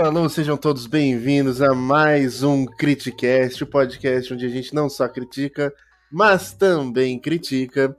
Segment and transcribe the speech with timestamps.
[0.00, 5.06] alô, sejam todos bem-vindos a mais um Criticast, o podcast onde a gente não só
[5.06, 5.70] critica,
[6.10, 7.94] mas também critica.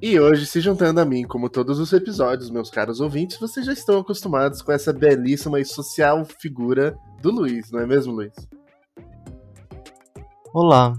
[0.00, 3.72] E hoje, se juntando a mim, como todos os episódios, meus caros ouvintes, vocês já
[3.72, 8.34] estão acostumados com essa belíssima e social figura do Luiz, não é mesmo, Luiz?
[10.54, 10.94] Olá.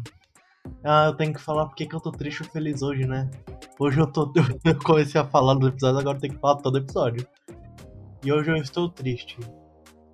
[0.83, 3.31] Ah, eu tenho que falar porque que eu tô triste ou feliz hoje, né?
[3.79, 4.33] Hoje eu tô.
[4.65, 7.25] Eu comecei a falar no episódio, agora eu tenho que falar todo episódio.
[8.21, 9.37] E hoje eu estou triste.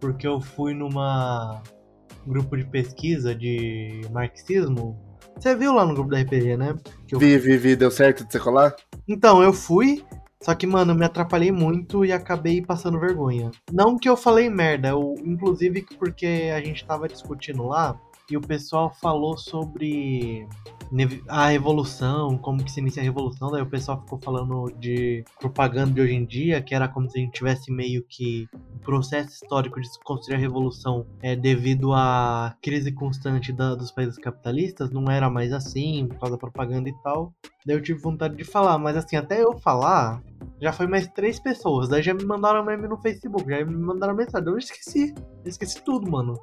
[0.05, 1.63] Porque eu fui numa
[2.27, 4.95] grupo de pesquisa de marxismo.
[5.35, 6.75] Você viu lá no grupo da RPG, né?
[7.07, 7.19] Que eu...
[7.19, 8.75] Vi, vi, vi, deu certo de você colar?
[9.07, 10.05] Então, eu fui,
[10.43, 13.49] só que, mano, eu me atrapalhei muito e acabei passando vergonha.
[13.73, 18.41] Não que eu falei merda, eu, inclusive porque a gente tava discutindo lá e o
[18.41, 20.47] pessoal falou sobre
[21.27, 25.91] a revolução, como que se inicia a revolução, daí o pessoal ficou falando de propaganda
[25.91, 28.79] de hoje em dia, que era como se a gente tivesse meio que o um
[28.79, 34.91] processo histórico de construir a revolução é devido à crise constante da, dos países capitalistas,
[34.91, 37.33] não era mais assim, por causa da propaganda e tal.
[37.65, 40.21] Daí eu tive vontade de falar, mas assim, até eu falar,
[40.61, 44.15] já foi mais três pessoas, daí já me mandaram meme no Facebook, já me mandaram
[44.15, 46.35] mensagem, eu esqueci, eu esqueci tudo, mano.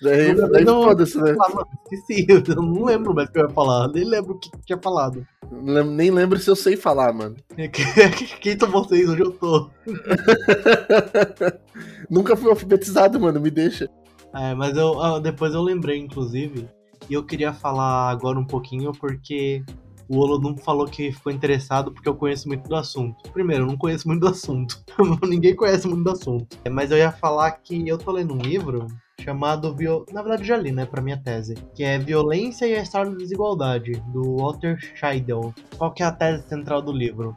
[0.00, 1.34] Daí, não, daí não, foda-se, né?
[1.40, 4.38] Ah, mano, esqueci, eu não lembro mais o que eu ia falar, nem lembro o
[4.38, 5.26] que tinha falado.
[5.50, 7.36] Nem lembro se eu sei falar, mano.
[8.40, 9.08] Quem são vocês?
[9.08, 9.70] Onde eu tô?
[12.08, 13.88] Nunca fui alfabetizado, mano, me deixa.
[14.34, 16.68] É, mas eu ah, depois eu lembrei, inclusive,
[17.08, 19.64] e eu queria falar agora um pouquinho porque
[20.08, 23.30] o Olodum falou que ficou interessado porque eu conheço muito do assunto.
[23.32, 24.78] Primeiro, eu não conheço muito do assunto.
[25.26, 26.56] Ninguém conhece muito do assunto.
[26.70, 28.86] Mas eu ia falar que eu tô lendo um livro
[29.20, 30.06] chamado Viol...
[30.12, 33.16] na verdade já li, né, para minha tese, que é Violência e a História da
[33.16, 35.52] Desigualdade, do Walter Scheidel.
[35.76, 37.36] Qual que é a tese central do livro?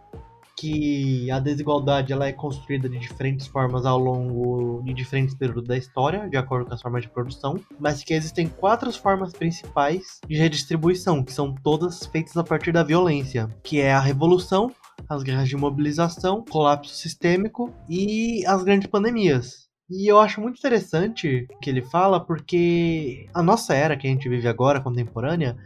[0.55, 5.75] Que a desigualdade ela é construída de diferentes formas ao longo de diferentes períodos da
[5.75, 10.37] história, de acordo com as formas de produção, mas que existem quatro formas principais de
[10.37, 14.71] redistribuição, que são todas feitas a partir da violência, que é a revolução,
[15.09, 19.70] as guerras de mobilização, colapso sistêmico e as grandes pandemias.
[19.91, 24.09] E eu acho muito interessante o que ele fala, porque a nossa era que a
[24.09, 25.57] gente vive agora, contemporânea,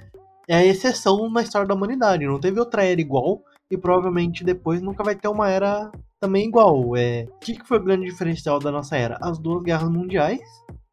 [0.47, 2.25] é a exceção na história da humanidade.
[2.25, 6.97] Não teve outra era igual e provavelmente depois nunca vai ter uma era também igual.
[6.97, 9.16] É, o que foi o grande diferencial da nossa era?
[9.22, 10.41] As duas guerras mundiais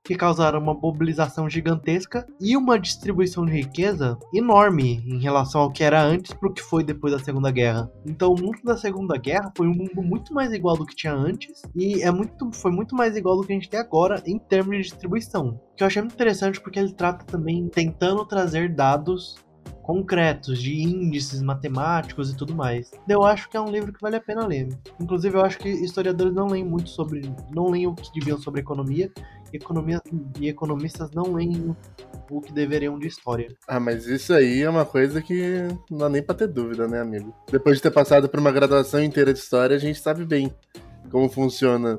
[0.05, 5.85] que causaram uma mobilização gigantesca e uma distribuição de riqueza enorme em relação ao que
[5.85, 7.91] era antes para o que foi depois da Segunda Guerra.
[8.05, 11.15] Então, o mundo da Segunda Guerra foi um mundo muito mais igual do que tinha
[11.15, 14.39] antes e é muito, foi muito mais igual do que a gente tem agora em
[14.39, 15.61] termos de distribuição.
[15.77, 19.37] Que eu achei muito interessante porque ele trata também tentando trazer dados
[19.83, 22.91] concretos, de índices matemáticos e tudo mais.
[23.09, 24.69] Eu acho que é um livro que vale a pena ler.
[25.01, 27.23] Inclusive, eu acho que historiadores não leem muito sobre.
[27.55, 29.11] não leem o que deviam sobre economia,
[29.53, 30.01] economia,
[30.41, 31.77] e economistas não leem
[32.31, 33.49] o que deveriam de história.
[33.69, 37.01] Ah, mas isso aí é uma coisa que não dá nem pra ter dúvida, né,
[37.01, 37.35] amigo?
[37.51, 40.53] Depois de ter passado por uma graduação inteira de história, a gente sabe bem
[41.11, 41.99] como funciona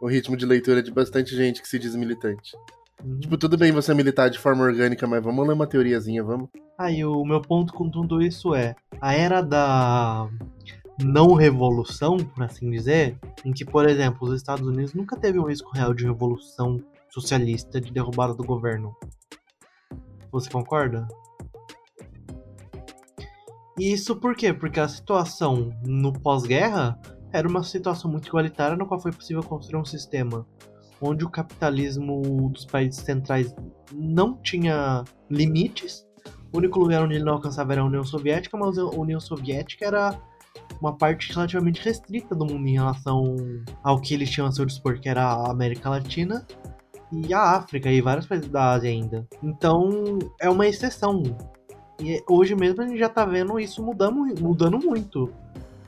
[0.00, 2.56] o ritmo de leitura de bastante gente que se diz militante.
[3.04, 3.18] Uhum.
[3.20, 6.48] Tipo, tudo bem você militar de forma orgânica, mas vamos ler uma teoriazinha, vamos?
[6.78, 10.28] Aí, o meu ponto com tudo isso é: a era da
[11.02, 15.48] não revolução, por assim dizer, em que, por exemplo, os Estados Unidos nunca teve um
[15.48, 18.94] risco real de revolução socialista de derrubada do governo.
[20.30, 21.08] Você concorda?
[23.78, 24.52] E isso por quê?
[24.52, 27.00] Porque a situação no pós-guerra
[27.32, 30.46] era uma situação muito igualitária no qual foi possível construir um sistema
[31.00, 33.54] onde o capitalismo dos países centrais
[33.92, 36.06] não tinha limites.
[36.52, 39.86] O único lugar onde ele não alcançava era a União Soviética, mas a União Soviética
[39.86, 40.20] era
[40.80, 43.36] uma parte relativamente restrita do mundo em relação
[43.82, 46.46] ao que eles tinham a seu dispor, que era a América Latina
[47.12, 49.26] e a África e vários países da Ásia ainda.
[49.42, 51.22] Então é uma exceção.
[52.00, 55.32] E hoje mesmo a gente já tá vendo isso mudando, mudando muito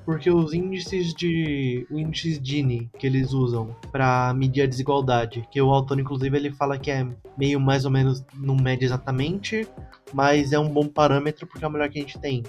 [0.05, 5.61] porque os índices de o índice Gini que eles usam para medir a desigualdade, que
[5.61, 7.07] o autor inclusive ele fala que é
[7.37, 9.67] meio mais ou menos não mede exatamente,
[10.13, 12.43] mas é um bom parâmetro porque é o melhor que a gente tem.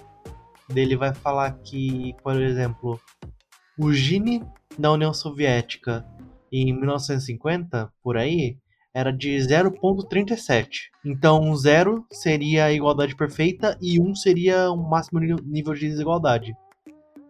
[0.73, 2.99] Ele vai falar que, por exemplo,
[3.77, 4.43] o Gini
[4.77, 6.05] da União Soviética
[6.51, 8.57] em 1950, por aí,
[8.93, 10.67] era de 0.37.
[11.03, 16.55] Então, 0 seria a igualdade perfeita e 1 seria o máximo nível de desigualdade.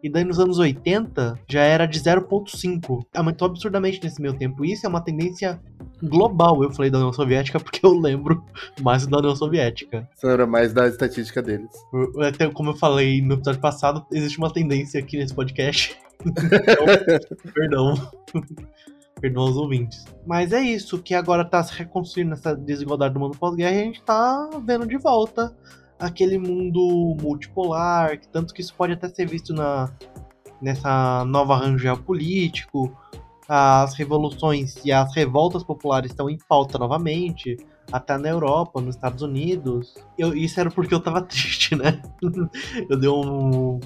[0.03, 3.05] E daí nos anos 80 já era de 0,5.
[3.15, 4.65] Aumentou absurdamente nesse meio tempo.
[4.65, 5.61] Isso é uma tendência
[6.03, 6.61] global.
[6.61, 8.44] Eu falei da União Soviética porque eu lembro
[8.81, 10.07] mais da União Soviética.
[10.13, 11.71] Você lembra mais da estatística deles.
[12.19, 15.97] Até como eu falei no episódio passado, existe uma tendência aqui nesse podcast.
[16.25, 18.11] então, perdão.
[19.21, 20.03] Perdão aos ouvintes.
[20.27, 23.83] Mas é isso, que agora tá se reconstruindo essa desigualdade do mundo pós-guerra e a
[23.85, 25.55] gente tá vendo de volta
[26.03, 29.89] aquele mundo multipolar, tanto que isso pode até ser visto na,
[30.61, 32.95] nessa nova arranjo geopolítico.
[33.47, 37.57] As revoluções e as revoltas populares estão em pauta novamente,
[37.91, 39.94] até na Europa, nos Estados Unidos.
[40.17, 42.01] Eu, isso era porque eu tava triste, né?
[42.89, 43.79] eu dei um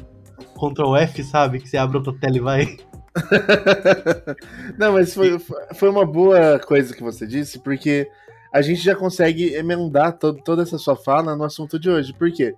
[0.56, 1.60] Ctrl F, sabe?
[1.60, 2.78] Que você abre outra tela e vai.
[4.78, 5.40] Não, mas foi,
[5.76, 8.08] foi uma boa coisa que você disse, porque
[8.58, 12.12] a gente já consegue emendar todo, toda essa sua fala no assunto de hoje.
[12.12, 12.56] Por quê?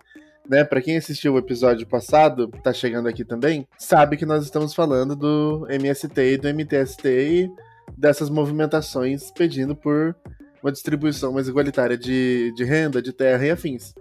[0.49, 4.73] Né, para quem assistiu o episódio passado, tá chegando aqui também, sabe que nós estamos
[4.73, 7.51] falando do MST e do MTST e
[7.95, 10.15] dessas movimentações pedindo por
[10.63, 13.93] uma distribuição mais igualitária de, de renda, de terra e afins.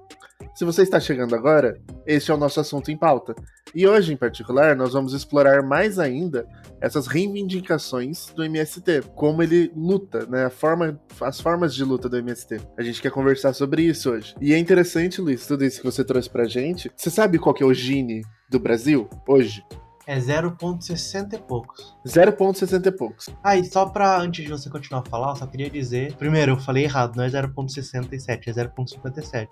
[0.55, 3.35] Se você está chegando agora, este é o nosso assunto em pauta.
[3.75, 6.47] E hoje, em particular, nós vamos explorar mais ainda
[6.81, 10.49] essas reivindicações do MST, como ele luta, né?
[10.49, 12.61] Forma, as formas de luta do MST.
[12.77, 14.35] A gente quer conversar sobre isso hoje.
[14.41, 16.91] E é interessante, Luiz, tudo isso que você trouxe pra gente.
[16.97, 19.63] Você sabe qual que é o Gini do Brasil hoje?
[20.09, 21.95] É 0,60 e poucos.
[22.07, 23.29] 0,60 e poucos.
[23.45, 26.15] Ah, e só pra, antes de você continuar a falar, eu só queria dizer.
[26.15, 29.49] Primeiro, eu falei errado, não é 0,67, é 0,57.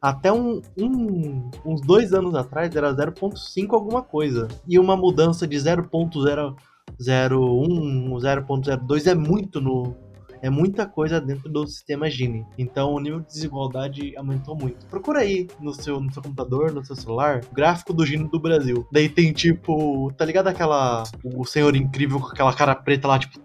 [0.00, 4.48] Até um, um, uns dois anos atrás era 0.5 alguma coisa.
[4.66, 6.56] E uma mudança de 0.001,
[6.98, 9.96] 0.02 é muito no,
[10.42, 12.44] é muita coisa dentro do sistema Gini.
[12.58, 14.84] Então o nível de desigualdade aumentou muito.
[14.86, 18.40] Procura aí no seu, no seu computador, no seu celular, o gráfico do Gini do
[18.40, 18.86] Brasil.
[18.90, 21.04] Daí tem tipo, tá ligado aquela.
[21.24, 23.40] O Senhor Incrível com aquela cara preta lá, tipo.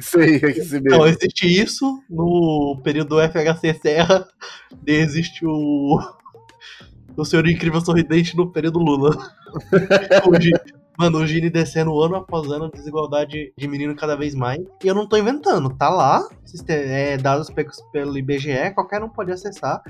[0.00, 0.88] Sei, é esse mesmo.
[0.88, 4.26] Então, existe isso no período FHC Serra.
[4.82, 5.98] Daí existe o.
[7.16, 9.10] O Senhor Incrível Sorridente no período Lula.
[10.26, 10.52] Hoje,
[11.00, 14.60] Mano, o Gini descendo ano após ano, desigualdade diminuindo cada vez mais.
[14.84, 16.28] E eu não tô inventando, tá lá,
[16.68, 17.48] é, dados
[17.90, 19.82] pelo IBGE, qualquer um pode acessar.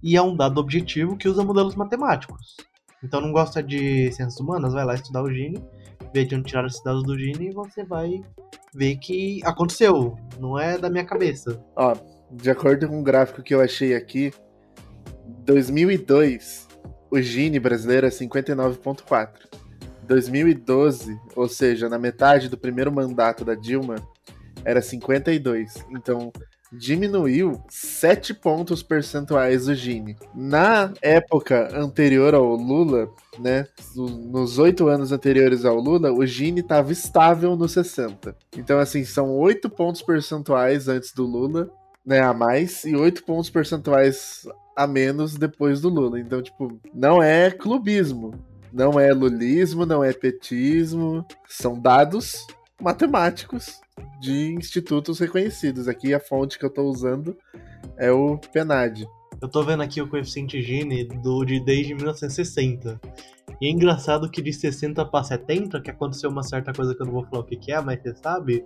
[0.00, 2.56] E é um dado objetivo que usa modelos matemáticos.
[3.02, 5.60] Então não gosta de ciências humanas, vai lá estudar o Gini,
[6.14, 8.22] ver de onde tirar esses dados do Gini e você vai
[8.72, 10.16] ver que aconteceu.
[10.38, 11.60] Não é da minha cabeça.
[11.74, 11.92] Ó,
[12.30, 14.32] de acordo com o gráfico que eu achei aqui,
[15.44, 16.68] 2002,
[17.10, 19.65] o Gini brasileiro é 59.4.
[20.06, 23.96] 2012, ou seja, na metade do primeiro mandato da Dilma,
[24.64, 25.84] era 52.
[25.90, 26.32] Então,
[26.72, 30.16] diminuiu 7 pontos percentuais o Gini.
[30.34, 33.08] Na época anterior ao Lula,
[33.38, 38.36] né, nos oito anos anteriores ao Lula, o Gini estava estável no 60.
[38.56, 41.70] Então, assim, são 8 pontos percentuais antes do Lula,
[42.04, 46.20] né, a mais, e 8 pontos percentuais a menos depois do Lula.
[46.20, 48.34] Então, tipo, não é clubismo.
[48.72, 52.46] Não é lulismo, não é petismo, são dados
[52.80, 53.80] matemáticos
[54.20, 55.88] de institutos reconhecidos.
[55.88, 57.36] Aqui a fonte que eu estou usando
[57.96, 59.06] é o PNAD.
[59.40, 63.00] Eu estou vendo aqui o coeficiente Gini do, de desde 1960.
[63.60, 67.06] E é engraçado que de 60 para 70, que aconteceu uma certa coisa que eu
[67.06, 68.64] não vou falar o que, que é, mas você sabe,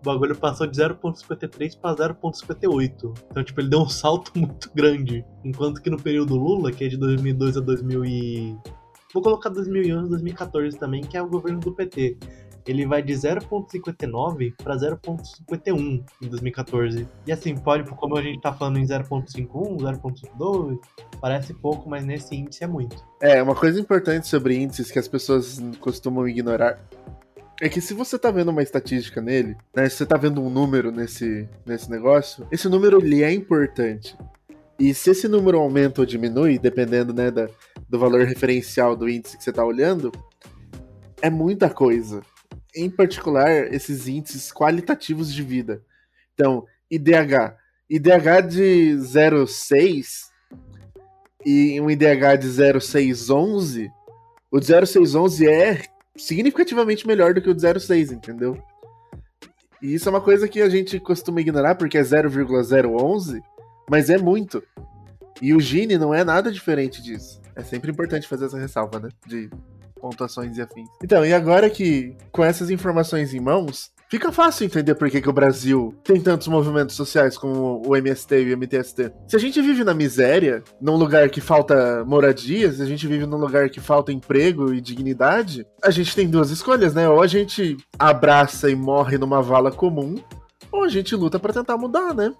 [0.00, 3.14] o bagulho passou de 0.53 para 0.58.
[3.30, 5.24] Então, tipo, ele deu um salto muito grande.
[5.44, 8.56] Enquanto que no período Lula, que é de 2002 a 2000 e...
[9.12, 12.16] Vou colocar 2011, 2014 também, que é o governo do PT.
[12.66, 17.08] Ele vai de 0.59 para 0.51 em 2014.
[17.26, 19.48] E assim, pode, como a gente tá falando em 0.51,
[19.78, 20.78] 0.52,
[21.18, 23.02] parece pouco, mas nesse índice é muito.
[23.22, 26.78] É, uma coisa importante sobre índices que as pessoas costumam ignorar
[27.60, 30.50] é que se você tá vendo uma estatística nele, né, se você tá vendo um
[30.50, 34.16] número nesse, nesse negócio, esse número ele é importante.
[34.78, 37.48] E se esse número aumenta ou diminui, dependendo né, da,
[37.88, 40.12] do valor referencial do índice que você está olhando,
[41.20, 42.22] é muita coisa.
[42.74, 45.82] Em particular, esses índices qualitativos de vida.
[46.32, 47.56] Então, IDH.
[47.90, 50.28] IDH de 0,6
[51.44, 53.90] e um IDH de 0,611,
[54.50, 55.82] o de 0,611 é
[56.16, 58.62] significativamente melhor do que o de 0,6, entendeu?
[59.80, 63.42] E isso é uma coisa que a gente costuma ignorar porque é 0,011
[63.88, 64.62] mas é muito.
[65.40, 67.40] E o Gini não é nada diferente disso.
[67.54, 69.08] É sempre importante fazer essa ressalva, né?
[69.26, 69.50] De
[70.00, 70.88] pontuações e afins.
[71.02, 75.28] Então, e agora que com essas informações em mãos, fica fácil entender por que, que
[75.28, 79.12] o Brasil tem tantos movimentos sociais como o MST e o MTST.
[79.26, 83.26] Se a gente vive na miséria, num lugar que falta moradia, se a gente vive
[83.26, 87.08] num lugar que falta emprego e dignidade, a gente tem duas escolhas, né?
[87.08, 90.14] Ou a gente abraça e morre numa vala comum,
[90.70, 92.32] ou a gente luta para tentar mudar, né?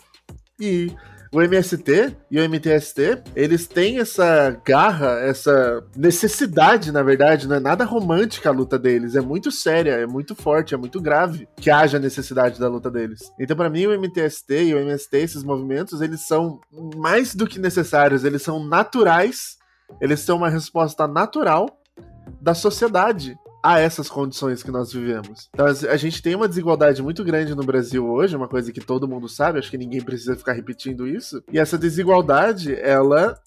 [0.60, 0.92] E
[1.32, 7.60] o MST e o MTST, eles têm essa garra, essa necessidade, na verdade, não é
[7.60, 11.70] nada romântica a luta deles, é muito séria, é muito forte, é muito grave que
[11.70, 13.32] haja necessidade da luta deles.
[13.38, 16.60] Então, para mim, o MTST e o MST, esses movimentos, eles são
[16.96, 19.56] mais do que necessários, eles são naturais,
[20.00, 21.68] eles são uma resposta natural
[22.40, 23.36] da sociedade
[23.68, 25.50] a essas condições que nós vivemos.
[25.52, 29.06] Então a gente tem uma desigualdade muito grande no Brasil hoje, uma coisa que todo
[29.06, 31.42] mundo sabe, acho que ninguém precisa ficar repetindo isso.
[31.52, 33.38] E essa desigualdade, ela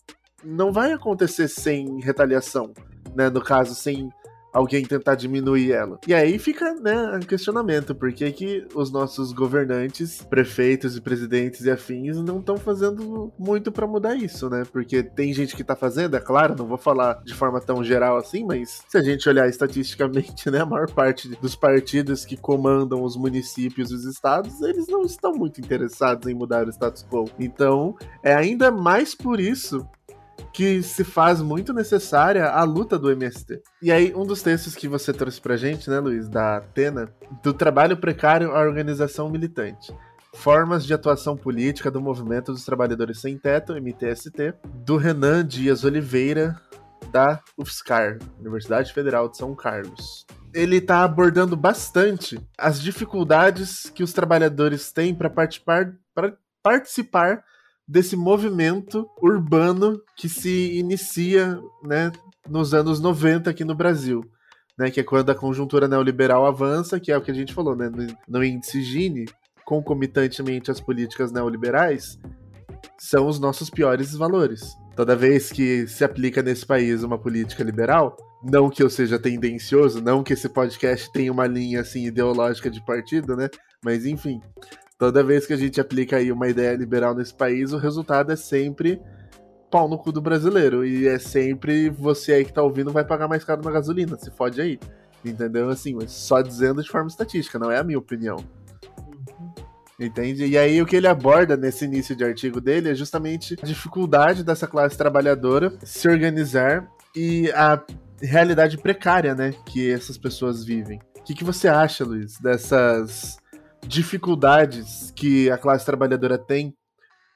[0.44, 2.72] não vai acontecer sem retaliação,
[3.16, 3.32] né?
[3.32, 4.12] No caso, sem
[4.52, 6.00] alguém tentar diminuir ela.
[6.08, 11.66] E aí fica, né, um questionamento, por que, que os nossos governantes, prefeitos e presidentes
[11.66, 14.64] e afins não estão fazendo muito para mudar isso, né?
[14.72, 18.18] Porque tem gente que tá fazendo, é claro, não vou falar de forma tão geral
[18.18, 23.04] assim, mas se a gente olhar estatisticamente, né, a maior parte dos partidos que comandam
[23.04, 27.30] os municípios e os estados, eles não estão muito interessados em mudar o status quo.
[27.40, 29.88] Então, é ainda mais por isso
[30.54, 33.62] que se faz muito necessária a luta do MST.
[33.82, 37.54] E aí, um dos textos que você trouxe pra gente, né, Luiz, da Atena, do
[37.54, 39.96] trabalho precário à organização militante.
[40.34, 44.54] Formas de atuação política do Movimento dos Trabalhadores Sem Teto, MTST,
[44.86, 46.60] do Renan Dias Oliveira,
[47.12, 50.26] da UFSCar, Universidade Federal de São Carlos.
[50.54, 55.94] Ele está abordando bastante as dificuldades que os trabalhadores têm para participar,
[56.62, 57.44] participar
[57.92, 62.10] desse movimento urbano que se inicia né,
[62.50, 64.24] nos anos 90 aqui no Brasil.
[64.80, 67.76] Né, que é quando a conjuntura neoliberal avança, que é o que a gente falou,
[67.76, 69.26] né, no, no índice Gini,
[69.66, 72.18] concomitantemente às políticas neoliberais,
[72.98, 74.74] são os nossos piores valores.
[74.96, 80.02] Toda vez que se aplica nesse país uma política liberal, não que eu seja tendencioso,
[80.02, 83.50] não que esse podcast tenha uma linha assim ideológica de partido, né?
[83.84, 84.40] Mas enfim,
[85.02, 88.36] Toda vez que a gente aplica aí uma ideia liberal nesse país, o resultado é
[88.36, 89.02] sempre
[89.72, 90.86] pau no cu do brasileiro.
[90.86, 94.16] E é sempre você aí que tá ouvindo vai pagar mais caro na gasolina.
[94.16, 94.80] Se fode aí.
[95.26, 95.70] Entendeu?
[95.70, 98.46] Assim, só dizendo de forma estatística, não é a minha opinião.
[100.00, 100.46] Entende?
[100.46, 104.44] E aí o que ele aborda nesse início de artigo dele é justamente a dificuldade
[104.44, 107.84] dessa classe trabalhadora se organizar e a
[108.22, 111.00] realidade precária, né, que essas pessoas vivem.
[111.18, 113.41] O que, que você acha, Luiz, dessas
[113.88, 116.74] dificuldades que a classe trabalhadora tem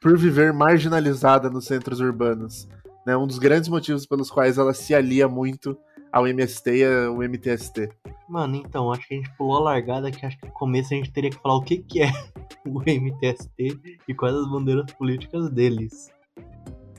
[0.01, 2.67] por viver marginalizada nos centros urbanos.
[3.05, 3.15] Né?
[3.15, 5.77] Um dos grandes motivos pelos quais ela se alia muito
[6.11, 7.89] ao MST e ao MTST.
[8.29, 10.97] Mano, então, acho que a gente pulou a largada que acho que no começo a
[10.97, 12.11] gente teria que falar o que, que é
[12.65, 16.09] o MTST e quais as bandeiras políticas deles.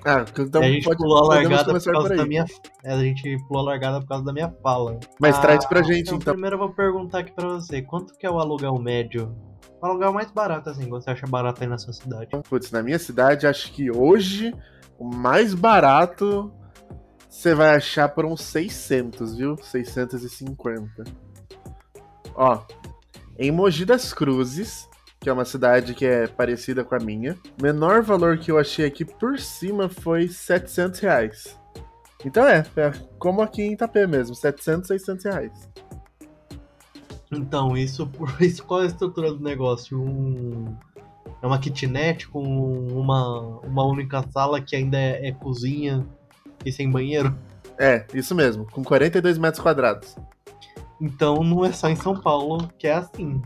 [0.04, 2.44] Ah, então a gente pode, pulou a largada por causa da minha.
[2.84, 5.00] É, a gente pulou a largada por causa da minha fala.
[5.20, 6.32] Mas ah, traz pra gente, então, então.
[6.34, 9.34] Primeiro eu vou perguntar aqui pra você: quanto que é o aluguel médio?
[9.80, 12.28] O aluguel mais barato, assim, você acha barato aí na sua cidade?
[12.48, 14.54] Putz, na minha cidade, acho que hoje
[14.98, 16.52] o mais barato
[17.28, 19.56] você vai achar por uns 600, viu?
[19.58, 21.04] 650.
[22.34, 22.62] Ó,
[23.38, 24.88] em Mogi das Cruzes,
[25.26, 27.36] que é uma cidade que é parecida com a minha.
[27.58, 31.58] O menor valor que eu achei aqui por cima foi 700 reais.
[32.24, 35.68] Então é, é como aqui em Itapê mesmo, 700, 600 reais.
[37.32, 40.00] Então, isso, isso qual é a estrutura do negócio?
[40.00, 40.76] Um,
[41.42, 46.06] é uma kitnet com uma, uma única sala que ainda é, é cozinha
[46.64, 47.36] e sem banheiro?
[47.76, 50.14] É, isso mesmo, com 42 metros quadrados.
[51.00, 53.42] Então não é só em São Paulo que é assim.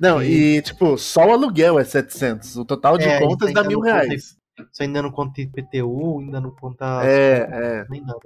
[0.00, 2.56] Não, e, e tipo, só o aluguel é 700.
[2.56, 4.38] O total de é, contas dá mil reais.
[4.56, 7.02] Conta, isso ainda não conta IPTU, ainda não conta.
[7.04, 7.86] É, é.
[7.90, 8.20] Nem nada.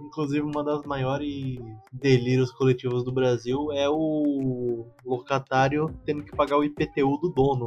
[0.00, 1.58] Inclusive, uma das maiores
[1.92, 7.66] delírios coletivos do Brasil é o locatário tendo que pagar o IPTU do dono.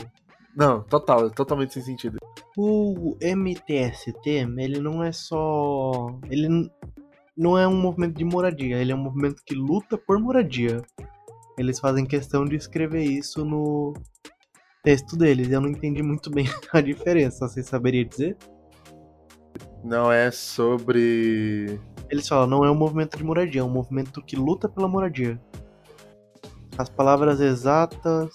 [0.55, 2.17] Não, total, totalmente sem sentido.
[2.57, 4.27] O MTST,
[4.57, 6.13] ele não é só.
[6.29, 6.69] Ele
[7.37, 10.81] não é um movimento de moradia, ele é um movimento que luta por moradia
[11.61, 13.93] eles fazem questão de escrever isso no
[14.83, 15.49] texto deles.
[15.49, 17.47] Eu não entendi muito bem a diferença.
[17.47, 18.37] Você saberia dizer?
[19.83, 21.79] Não é sobre.
[22.09, 25.39] Eles falam, não é um movimento de moradia, é um movimento que luta pela moradia.
[26.77, 28.33] As palavras exatas.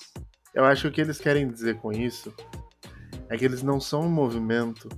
[0.54, 2.32] Eu acho que o que eles querem dizer com isso
[3.28, 4.88] é que eles não são um movimento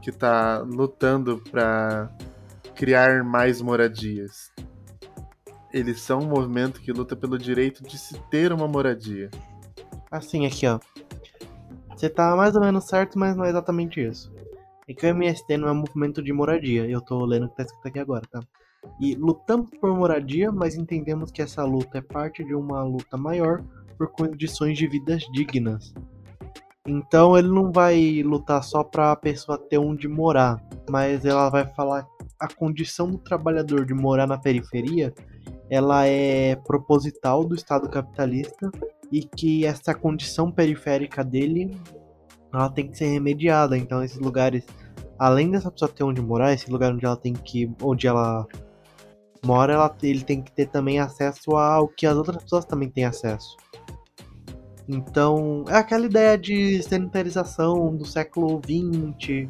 [0.00, 2.10] que tá lutando para
[2.74, 4.50] criar mais moradias
[5.72, 9.30] eles são um movimento que luta pelo direito de se ter uma moradia.
[10.10, 10.78] Assim, aqui, ó.
[11.94, 14.32] Você tá mais ou menos certo, mas não é exatamente isso.
[14.88, 16.88] É que o MST não é um movimento de moradia.
[16.88, 18.40] Eu tô lendo o que tá escrito aqui agora, tá?
[19.00, 23.62] E lutamos por moradia, mas entendemos que essa luta é parte de uma luta maior
[23.98, 25.92] por condições de vidas dignas.
[26.86, 31.66] Então ele não vai lutar só para a pessoa ter onde morar, mas ela vai
[31.74, 32.06] falar
[32.40, 35.12] a condição do trabalhador de morar na periferia,
[35.70, 38.70] ela é proposital do Estado capitalista
[39.10, 41.76] e que essa condição periférica dele,
[42.52, 43.76] ela tem que ser remediada.
[43.76, 44.64] Então esses lugares,
[45.18, 48.46] além dessa pessoa ter onde morar, esse lugar onde ela tem que, onde ela
[49.44, 53.04] mora, ela, ele tem que ter também acesso ao que as outras pessoas também têm
[53.04, 53.56] acesso.
[54.88, 59.46] Então, é aquela ideia de sanitarização do século XX,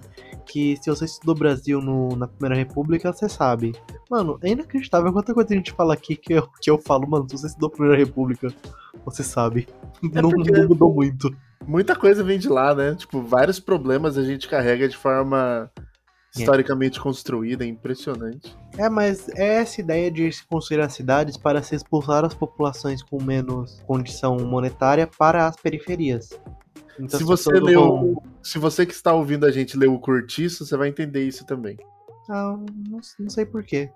[0.48, 3.74] que se você estudou Brasil no, na Primeira República, você sabe.
[4.10, 7.28] Mano, é inacreditável quanta coisa a gente fala aqui que eu, que eu falo, mano,
[7.28, 8.52] se você estudou Primeira República,
[9.04, 9.68] você sabe.
[10.02, 11.34] É não, não mudou muito.
[11.66, 12.94] Muita coisa vem de lá, né?
[12.94, 15.70] Tipo, vários problemas a gente carrega de forma
[16.34, 16.40] é.
[16.40, 17.02] historicamente é.
[17.02, 18.56] construída, é impressionante.
[18.76, 23.02] É, mas é essa ideia de se construir as cidades para se expulsar as populações
[23.02, 26.30] com menos condição monetária para as periferias.
[26.98, 30.76] Então, se você leu, se você que está ouvindo a gente leu o Curtiço, você
[30.76, 31.76] vai entender isso também.
[32.28, 32.56] Ah,
[32.88, 33.90] não, não sei porquê.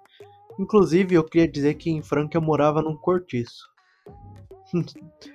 [0.59, 3.69] Inclusive, eu queria dizer que em Franca eu morava num cortiço.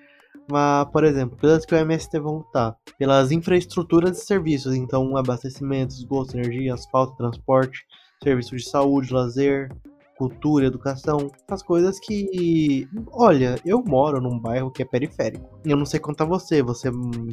[0.50, 5.94] Mas, por exemplo, pelas que o MST vão lutar, pelas infraestruturas e serviços, então abastecimento,
[5.94, 7.86] esgoto, energia, asfalto, transporte,
[8.24, 9.70] serviços de saúde, lazer,
[10.18, 15.60] cultura, educação, as coisas que, olha, eu moro num bairro que é periférico.
[15.64, 16.90] Eu não sei quanto a você, você,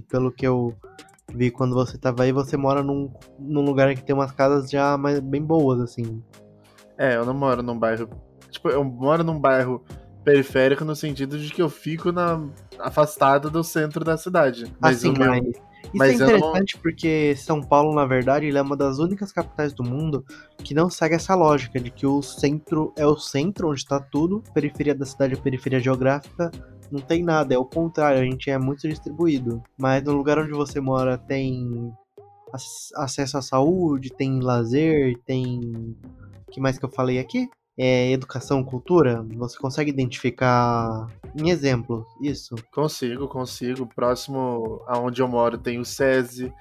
[0.09, 0.75] pelo que eu
[1.33, 4.97] vi quando você tava aí, você mora num, num lugar que tem umas casas já
[4.99, 6.23] mais, bem boas, assim.
[6.99, 8.09] É, eu não moro num bairro.
[8.51, 9.83] Tipo, eu moro num bairro
[10.23, 12.41] periférico no sentido de que eu fico na,
[12.79, 14.73] afastado do centro da cidade.
[14.81, 15.43] Mas assim, meu, mas
[15.85, 16.83] isso Mas é interessante não...
[16.83, 20.25] porque São Paulo, na verdade, ele é uma das únicas capitais do mundo
[20.59, 24.43] que não segue essa lógica de que o centro é o centro onde está tudo,
[24.53, 26.51] periferia da cidade é periferia geográfica,
[26.91, 29.63] não tem nada, é o contrário, a gente é muito distribuído.
[29.79, 31.93] Mas no lugar onde você mora tem
[32.97, 35.97] acesso à saúde, tem lazer, tem.
[36.47, 37.49] O que mais que eu falei aqui?
[37.77, 39.25] é, educação, cultura?
[39.37, 42.55] Você consegue identificar em exemplos isso?
[42.73, 43.87] Consigo, consigo.
[43.87, 46.53] Próximo aonde eu moro tem o SESI.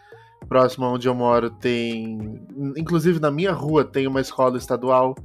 [0.47, 2.45] Próximo aonde eu moro tem.
[2.77, 5.15] Inclusive na minha rua tem uma escola estadual.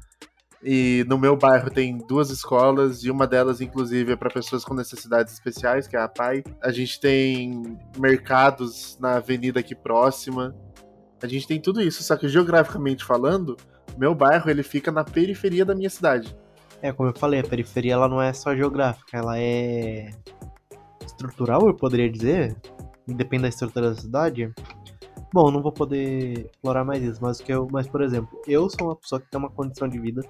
[0.63, 4.75] E no meu bairro tem duas escolas, e uma delas, inclusive, é para pessoas com
[4.75, 6.43] necessidades especiais, que é a PAI.
[6.61, 10.55] A gente tem mercados na avenida aqui próxima.
[11.23, 13.57] A gente tem tudo isso, só que geograficamente falando,
[13.97, 16.37] meu bairro ele fica na periferia da minha cidade.
[16.81, 20.11] É, como eu falei, a periferia ela não é só geográfica, ela é
[21.05, 22.57] estrutural, eu poderia dizer.
[23.07, 24.53] Depende da estrutura da cidade.
[25.33, 28.89] Bom, não vou poder explorar mais isso, mas que eu, mas por exemplo, eu sou
[28.89, 30.23] uma pessoa que tem uma condição de vida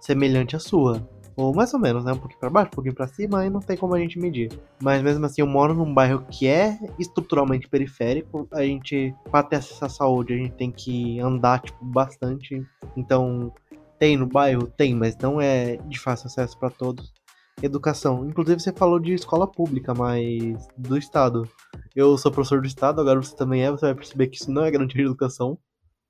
[0.00, 1.06] semelhante à sua.
[1.36, 2.12] Ou mais ou menos, né?
[2.12, 4.50] Um pouquinho pra baixo, um pouquinho pra cima, e não tem como a gente medir.
[4.82, 8.46] Mas mesmo assim, eu moro num bairro que é estruturalmente periférico.
[8.52, 12.62] A gente, pra ter acesso à saúde, a gente tem que andar, tipo, bastante.
[12.96, 13.50] Então,
[14.02, 14.66] tem no bairro?
[14.66, 17.12] Tem, mas não é de fácil acesso para todos.
[17.62, 18.26] Educação.
[18.26, 21.48] Inclusive, você falou de escola pública, mas do Estado.
[21.94, 23.70] Eu sou professor do Estado, agora você também é.
[23.70, 25.56] Você vai perceber que isso não é garantia de educação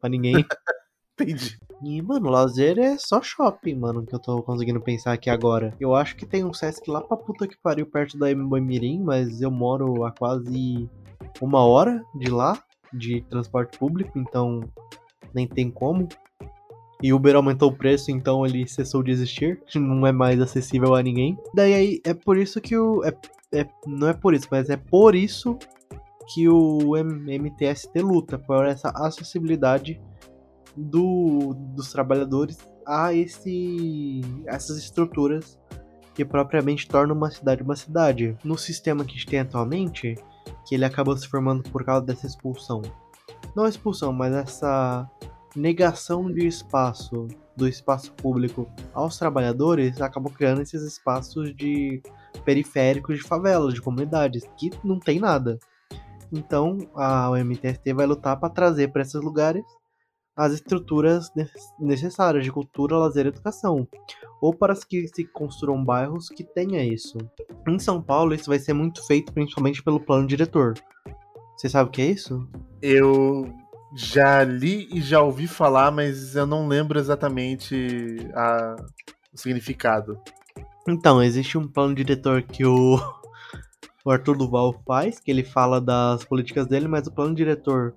[0.00, 0.32] para ninguém.
[1.20, 1.58] Entendi.
[1.82, 5.76] E, mano, lazer é só shopping, mano, que eu tô conseguindo pensar aqui agora.
[5.78, 9.42] Eu acho que tem um Sesc lá pra puta que pariu perto da Mirim, mas
[9.42, 10.88] eu moro a quase
[11.42, 12.58] uma hora de lá,
[12.90, 14.60] de transporte público, então
[15.34, 16.08] nem tem como.
[17.02, 21.02] E Uber aumentou o preço, então ele cessou de existir, não é mais acessível a
[21.02, 21.36] ninguém.
[21.52, 23.02] Daí aí, é por isso que o.
[23.04, 23.12] É,
[23.52, 25.58] é, não é por isso, mas é por isso
[26.32, 30.00] que o MTST luta por essa acessibilidade
[30.76, 35.58] do, dos trabalhadores a esse, essas estruturas
[36.14, 38.36] que propriamente tornam uma cidade uma cidade.
[38.44, 40.14] No sistema que a gente tem atualmente,
[40.66, 42.82] que ele acabou se formando por causa dessa expulsão.
[43.56, 45.08] Não expulsão, mas essa
[45.54, 52.02] negação de espaço, do espaço público aos trabalhadores, acabou criando esses espaços de
[52.44, 55.58] periféricos de favelas, de comunidades, que não tem nada.
[56.32, 59.64] Então a MTST vai lutar para trazer para esses lugares
[60.34, 61.30] as estruturas
[61.78, 63.86] necessárias de cultura, lazer e educação,
[64.40, 67.18] ou para que se construam bairros que tenha isso.
[67.68, 70.72] Em São Paulo, isso vai ser muito feito principalmente pelo plano diretor.
[71.54, 72.48] Você sabe o que é isso?
[72.80, 73.54] Eu
[73.94, 78.76] já li e já ouvi falar, mas eu não lembro exatamente a...
[79.32, 80.20] o significado.
[80.88, 82.98] Então, existe um plano diretor que o,
[84.04, 87.94] o Arthur Duval faz, que ele fala das políticas dele, mas o plano diretor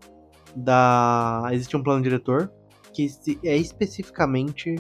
[0.55, 1.43] da.
[1.51, 2.51] Existe um plano diretor
[2.93, 3.08] que
[3.43, 4.75] é especificamente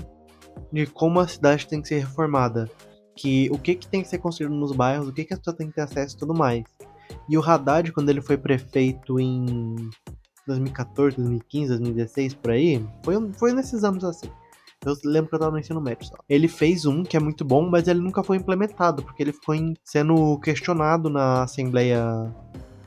[0.71, 2.69] de como a cidade tem que ser reformada.
[3.15, 5.57] Que o que, que tem que ser construído nos bairros, o que, que as pessoas
[5.57, 6.63] têm que ter acesso e tudo mais.
[7.29, 9.75] E o Haddad, quando ele foi prefeito em
[10.47, 14.29] 2014, 2015, 2016, por aí, foi, foi nesses anos assim.
[14.85, 16.15] Eu lembro que eu tava no ensino médio só.
[16.29, 19.55] Ele fez um que é muito bom, mas ele nunca foi implementado, porque ele ficou
[19.83, 22.31] sendo questionado na Assembleia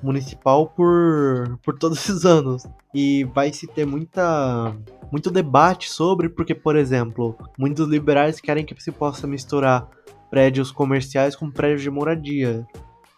[0.00, 2.64] Municipal por, por todos esses anos.
[2.94, 4.76] E vai se ter muita
[5.10, 9.88] muito debate sobre, porque, por exemplo, muitos liberais querem que se possa misturar
[10.30, 12.66] prédios comerciais com prédios de moradia.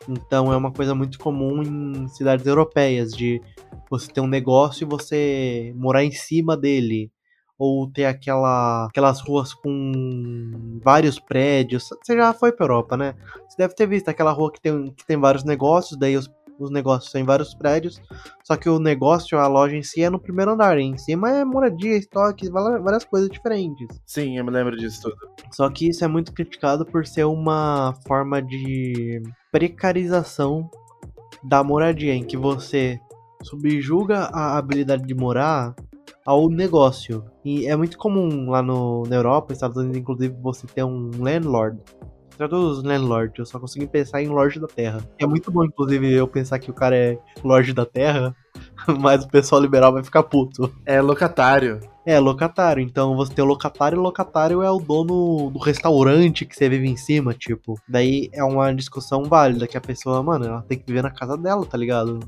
[0.08, 3.40] Então é uma coisa muito comum em cidades europeias, de
[3.90, 7.10] você ter um negócio e você morar em cima dele.
[7.58, 11.90] Ou ter aquela, aquelas ruas com vários prédios.
[12.02, 13.14] Você já foi pra Europa, né?
[13.46, 16.26] Você deve ter visto aquela rua que tem, que tem vários negócios, daí os
[16.60, 18.00] os negócios são em vários prédios,
[18.44, 21.44] só que o negócio, a loja em si é no primeiro andar, em cima é
[21.44, 23.88] moradia, estoque, várias coisas diferentes.
[24.06, 25.16] Sim, eu me lembro disso tudo.
[25.50, 30.70] Só que isso é muito criticado por ser uma forma de precarização
[31.42, 33.00] da moradia, em que você
[33.42, 35.74] subjuga a habilidade de morar
[36.24, 37.24] ao negócio.
[37.44, 41.80] E é muito comum lá no, na Europa, Estados Unidos, inclusive, você ter um landlord,
[42.48, 45.00] todos landlord, eu só consigo pensar em Lorde da Terra.
[45.18, 48.34] É muito bom, inclusive, eu pensar que o cara é Lorde da Terra,
[49.00, 50.72] mas o pessoal liberal vai ficar puto.
[50.86, 51.80] É locatário.
[52.04, 52.82] É, locatário.
[52.82, 56.68] Então você tem o locatário e o locatário é o dono do restaurante que você
[56.68, 57.78] vive em cima, tipo.
[57.88, 61.36] Daí é uma discussão válida que a pessoa, mano, ela tem que viver na casa
[61.36, 62.20] dela, tá ligado?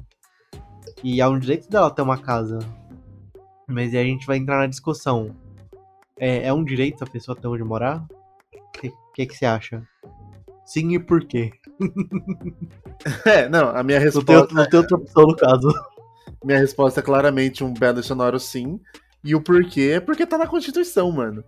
[1.02, 2.58] E é um direito dela ter uma casa.
[3.66, 5.34] Mas aí a gente vai entrar na discussão.
[6.18, 8.04] É, é um direito a pessoa ter onde morar?
[8.54, 9.82] O que, que, que você acha?
[10.64, 11.50] Sim e por quê?
[13.26, 14.54] é, não, a minha resposta.
[14.54, 15.68] Não tem, outra opção no caso.
[16.44, 18.80] Minha resposta é claramente um belo sonoro sim.
[19.22, 21.44] E o porquê é porque tá na Constituição, mano.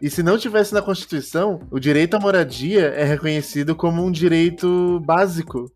[0.00, 5.00] E se não tivesse na Constituição, o direito à moradia é reconhecido como um direito
[5.00, 5.72] básico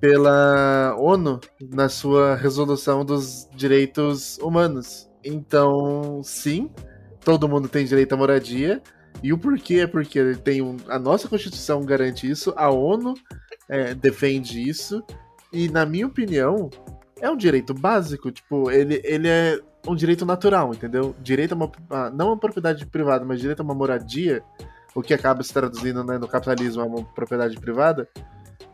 [0.00, 5.08] pela ONU na sua resolução dos direitos humanos.
[5.24, 6.68] Então, sim,
[7.24, 8.82] todo mundo tem direito à moradia,
[9.22, 13.14] e o porquê é porque tem um, a nossa Constituição garante isso, a ONU
[13.68, 15.02] é, defende isso,
[15.52, 16.70] e na minha opinião,
[17.20, 21.14] é um direito básico, tipo, ele, ele é um direito natural, entendeu?
[21.20, 21.72] Direito a uma.
[21.90, 24.42] A, não uma propriedade privada, mas direito a uma moradia,
[24.94, 28.08] o que acaba se traduzindo né, no capitalismo a uma propriedade privada.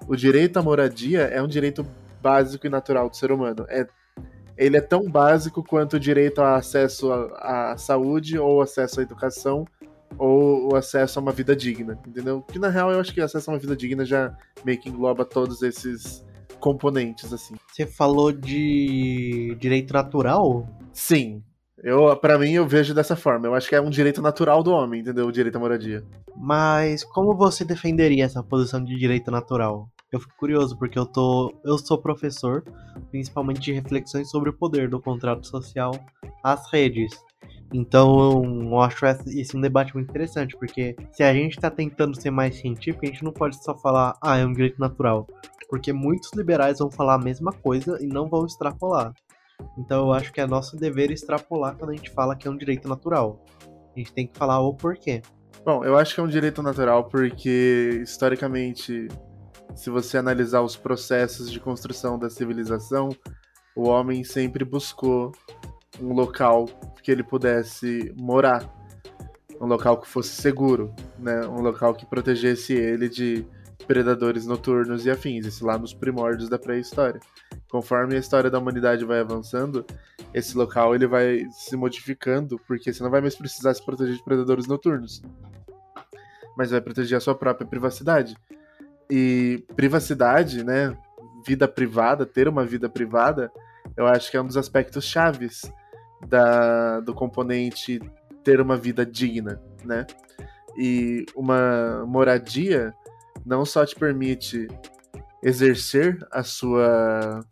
[0.07, 1.87] O direito à moradia é um direito
[2.22, 3.66] básico e natural do ser humano.
[3.68, 3.87] É,
[4.57, 9.66] ele é tão básico quanto o direito a acesso à saúde ou acesso à educação
[10.16, 12.42] ou o acesso a uma vida digna, entendeu?
[12.42, 15.25] Que na real eu acho que acesso a uma vida digna já meio que engloba
[15.25, 16.25] todos esses
[16.61, 17.55] componentes, assim.
[17.71, 20.68] Você falou de direito natural?
[20.92, 21.42] Sim.
[21.83, 23.47] Eu, para mim, eu vejo dessa forma.
[23.47, 25.27] Eu acho que é um direito natural do homem, entendeu?
[25.27, 26.05] O direito à moradia.
[26.37, 29.88] Mas como você defenderia essa posição de direito natural?
[30.11, 32.64] Eu fico curioso porque eu tô, eu sou professor,
[33.11, 35.92] principalmente de reflexões sobre o poder do contrato social
[36.42, 37.12] às redes.
[37.72, 42.31] Então eu acho esse um debate muito interessante, porque se a gente está tentando ser
[42.31, 45.26] mais científico, a gente não pode só falar, ah, é um direito natural.
[45.68, 49.12] Porque muitos liberais vão falar a mesma coisa e não vão extrapolar.
[49.76, 52.57] Então eu acho que é nosso dever extrapolar quando a gente fala que é um
[52.57, 53.44] direito natural.
[53.94, 55.20] A gente tem que falar o porquê.
[55.64, 59.09] Bom, eu acho que é um direito natural porque, historicamente,
[59.74, 63.11] se você analisar os processos de construção da civilização,
[63.76, 65.33] o homem sempre buscou
[66.00, 66.66] um local
[67.02, 68.68] que ele pudesse morar,
[69.61, 71.46] um local que fosse seguro, né?
[71.46, 73.44] Um local que protegesse ele de
[73.87, 77.20] predadores noturnos e afins, isso lá nos primórdios da pré-história.
[77.70, 79.84] Conforme a história da humanidade vai avançando,
[80.32, 84.22] esse local ele vai se modificando, porque você não vai mais precisar se proteger de
[84.22, 85.22] predadores noturnos,
[86.56, 88.37] mas vai proteger a sua própria privacidade.
[89.11, 90.96] E privacidade, né?
[91.46, 93.50] Vida privada, ter uma vida privada,
[93.96, 95.62] eu acho que é um dos aspectos chaves
[96.26, 98.00] da, do componente
[98.42, 100.07] ter uma vida digna, né?
[100.76, 102.94] E uma moradia
[103.44, 104.68] não só te permite
[105.42, 107.44] exercer a sua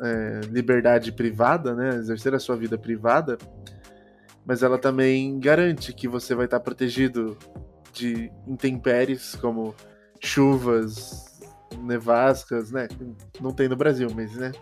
[0.00, 1.96] é, liberdade privada, né?
[1.96, 3.38] Exercer a sua vida privada,
[4.44, 7.36] mas ela também garante que você vai estar protegido
[7.92, 9.74] de intempéries como
[10.20, 11.40] chuvas,
[11.82, 12.88] nevascas, né?
[13.40, 14.52] Não tem no Brasil, mas, né?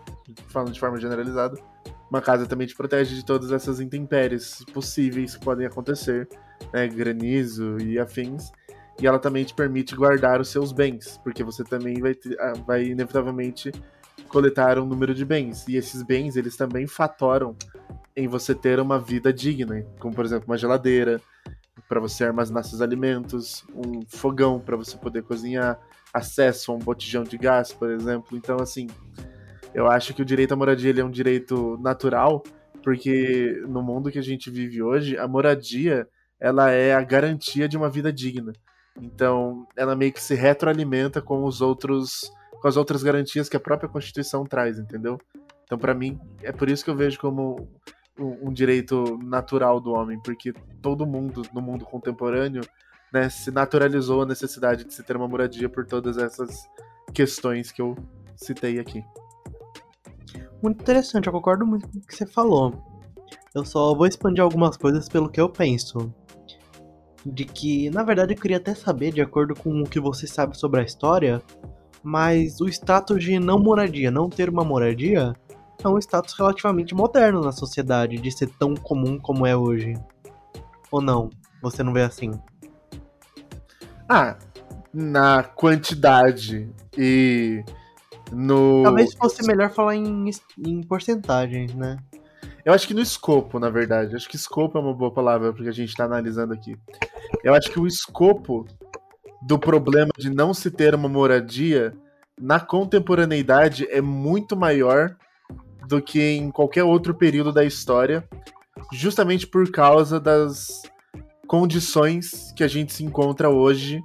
[0.47, 1.59] Falando de forma generalizada
[2.09, 6.27] uma casa também te protege de todas essas intempéries possíveis que podem acontecer,
[6.73, 8.51] né, granizo e afins.
[9.01, 12.85] E ela também te permite guardar os seus bens, porque você também vai, ah, vai
[12.85, 13.71] inevitavelmente
[14.27, 15.67] coletar um número de bens.
[15.67, 17.55] E esses bens, eles também fatoram
[18.15, 21.21] em você ter uma vida digna, como por exemplo uma geladeira,
[21.87, 25.79] para você armazenar seus alimentos, um fogão para você poder cozinhar,
[26.13, 28.37] acesso a um botijão de gás, por exemplo.
[28.37, 28.87] Então, assim,
[29.73, 32.43] eu acho que o direito à moradia ele é um direito natural,
[32.83, 36.07] porque no mundo que a gente vive hoje, a moradia
[36.39, 38.53] ela é a garantia de uma vida digna.
[39.01, 43.59] Então, ela meio que se retroalimenta com os outros com as outras garantias que a
[43.59, 45.17] própria Constituição traz, entendeu?
[45.63, 47.69] Então, para mim, é por isso que eu vejo como
[48.17, 52.61] um, direito natural do homem, porque todo mundo no mundo contemporâneo
[53.13, 56.67] né, se naturalizou a necessidade de se ter uma moradia por todas essas
[57.13, 57.95] questões que eu
[58.35, 59.03] citei aqui.
[60.61, 62.73] Muito interessante, eu concordo muito com o que você falou.
[63.53, 66.13] Eu só vou expandir algumas coisas pelo que eu penso
[67.25, 70.57] de que, na verdade, eu queria até saber, de acordo com o que você sabe
[70.57, 71.41] sobre a história,
[72.03, 75.33] mas o status de não moradia, não ter uma moradia,
[75.83, 79.93] é um status relativamente moderno na sociedade, de ser tão comum como é hoje.
[80.91, 81.29] Ou não?
[81.61, 82.31] Você não vê assim?
[84.07, 84.37] Ah,
[84.93, 87.63] na quantidade e
[88.31, 88.83] no.
[88.83, 90.29] Talvez fosse melhor falar em,
[90.65, 91.97] em porcentagens, né?
[92.65, 94.15] Eu acho que no escopo, na verdade.
[94.15, 96.75] Acho que escopo é uma boa palavra porque a gente está analisando aqui.
[97.43, 98.65] Eu acho que o escopo
[99.41, 101.93] do problema de não se ter uma moradia
[102.39, 105.15] na contemporaneidade é muito maior
[105.87, 108.27] do que em qualquer outro período da história,
[108.93, 110.83] justamente por causa das
[111.47, 113.99] condições que a gente se encontra hoje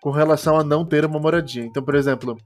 [0.00, 1.64] com relação a não ter uma moradia.
[1.64, 2.36] Então, por exemplo,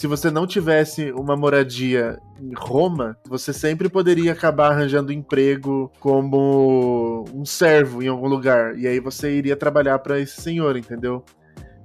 [0.00, 7.26] se você não tivesse uma moradia em Roma, você sempre poderia acabar arranjando emprego como
[7.34, 8.78] um servo em algum lugar.
[8.78, 11.22] E aí você iria trabalhar para esse senhor, entendeu?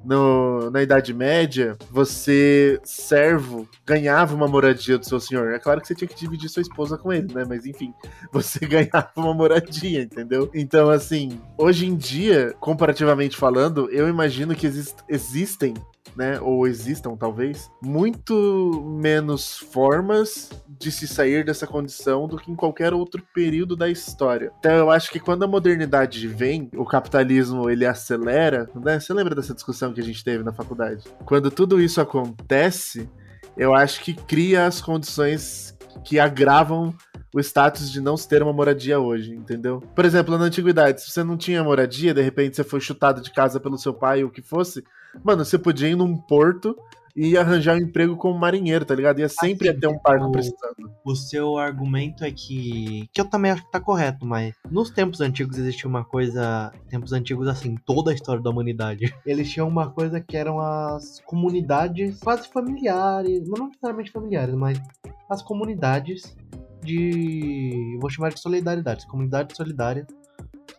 [0.06, 5.52] No, na Idade Média, você, servo, ganhava uma moradia do seu senhor.
[5.52, 7.44] É claro que você tinha que dividir sua esposa com ele, né?
[7.46, 7.94] Mas enfim,
[8.32, 10.50] você ganhava uma moradia, entendeu?
[10.56, 15.74] Então, assim, hoje em dia, comparativamente falando, eu imagino que exist existem
[16.16, 22.56] né, ou existam talvez, muito menos formas de se sair dessa condição do que em
[22.56, 24.52] qualquer outro período da história.
[24.60, 29.00] Então eu acho que quando a modernidade vem, o capitalismo ele acelera, né?
[29.00, 31.04] Você lembra dessa discussão que a gente teve na faculdade?
[31.26, 33.10] Quando tudo isso acontece,
[33.58, 36.94] eu acho que cria as condições que agravam
[37.34, 39.82] o status de não se ter uma moradia hoje, entendeu?
[39.94, 43.32] Por exemplo, na antiguidade, se você não tinha moradia, de repente você foi chutado de
[43.32, 44.84] casa pelo seu pai ou o que fosse,
[45.24, 46.76] Mano, você podia ir num porto
[47.16, 49.20] e arranjar um emprego como marinheiro, tá ligado?
[49.20, 50.92] Ia sempre assim, ter um barco precisando.
[51.04, 53.08] O seu argumento é que.
[53.14, 56.74] Que eu também acho que tá correto, mas nos tempos antigos existia uma coisa.
[56.90, 59.16] Tempos antigos, assim, toda a história da humanidade.
[59.26, 63.48] Eles tinham uma coisa que eram as comunidades quase familiares.
[63.48, 64.82] Não necessariamente familiares, mas
[65.30, 66.36] as comunidades
[66.84, 67.98] de.
[68.02, 69.08] Vou chamar de solidariedade.
[69.08, 70.06] Comunidades solidárias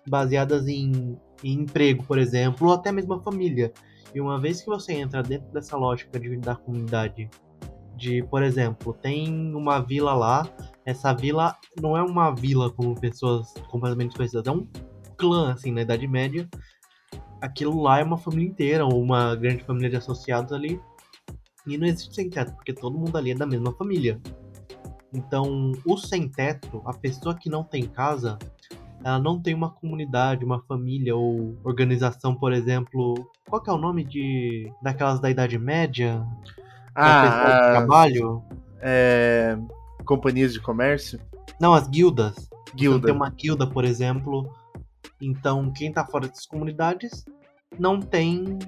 [0.07, 3.73] baseadas em, em emprego, por exemplo, ou até mesmo a família.
[4.17, 7.29] E uma vez que você entra dentro dessa lógica de, da comunidade,
[7.95, 10.49] de, por exemplo, tem uma vila lá,
[10.87, 14.67] essa vila não é uma vila como pessoas completamente desconhecidas, é um
[15.19, 16.49] clã, assim, na Idade Média.
[17.43, 20.81] Aquilo lá é uma família inteira, ou uma grande família de associados ali.
[21.67, 24.19] E não existe sem teto, porque todo mundo ali é da mesma família.
[25.13, 28.39] Então, o sem teto, a pessoa que não tem casa,
[29.07, 33.15] ela não tem uma comunidade, uma família ou organização, por exemplo.
[33.49, 36.27] Qual que é o nome de daquelas da Idade Média?
[36.93, 38.43] Ah, trabalho?
[38.81, 39.57] É,
[40.05, 41.21] companhias de comércio?
[41.61, 42.51] Não, as guildas.
[42.75, 43.07] Guilda.
[43.07, 44.53] Tem uma guilda, por exemplo.
[45.23, 47.25] Então, quem tá fora dessas comunidades
[47.79, 48.59] não tem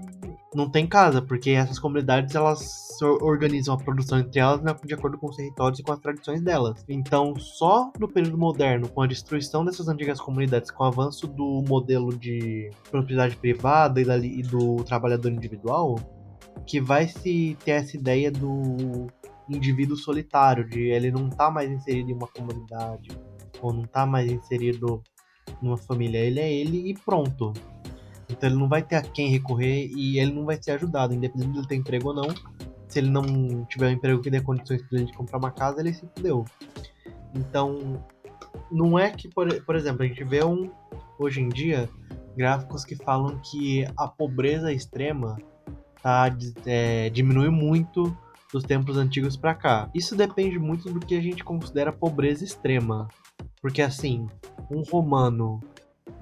[0.54, 2.88] não tem casa, porque essas comunidades elas
[3.20, 6.40] organizam a produção entre elas né, de acordo com os territórios e com as tradições
[6.40, 6.84] delas.
[6.88, 11.62] Então, só no período moderno, com a destruição dessas antigas comunidades, com o avanço do
[11.68, 15.96] modelo de propriedade privada e, do trabalhador individual,
[16.66, 19.06] que vai se ter essa ideia do
[19.48, 23.08] indivíduo solitário, de ele não tá mais inserido em uma comunidade,
[23.62, 25.02] ou não tá mais inserido
[25.62, 27.52] numa família, ele é ele e pronto.
[28.28, 31.52] Então ele não vai ter a quem recorrer e ele não vai ser ajudado, independente
[31.52, 32.28] de ele ter emprego ou não.
[32.86, 35.92] Se ele não tiver um emprego que dê condições para ele comprar uma casa, ele
[35.92, 36.44] se fudeu.
[37.34, 38.02] Então,
[38.70, 40.70] não é que, por, por exemplo, a gente vê um,
[41.18, 41.88] hoje em dia
[42.36, 45.36] gráficos que falam que a pobreza extrema
[46.00, 48.16] tá, é, diminuiu muito
[48.52, 49.90] dos tempos antigos para cá.
[49.94, 53.08] Isso depende muito do que a gente considera pobreza extrema.
[53.60, 54.26] Porque assim,
[54.70, 55.60] um romano,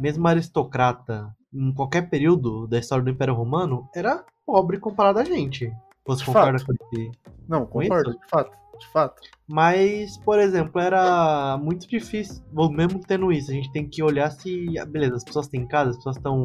[0.00, 5.72] mesmo aristocrata, em qualquer período da história do Império Romano, era pobre comparado a gente.
[6.06, 6.76] Você de concorda fato.
[6.78, 7.12] com
[7.48, 8.56] Não, concordo, de fato.
[8.78, 9.22] de fato.
[9.48, 14.30] Mas, por exemplo, era muito difícil, ou mesmo tendo isso, a gente tem que olhar
[14.30, 16.44] se, ah, beleza, as pessoas têm casa, as pessoas estão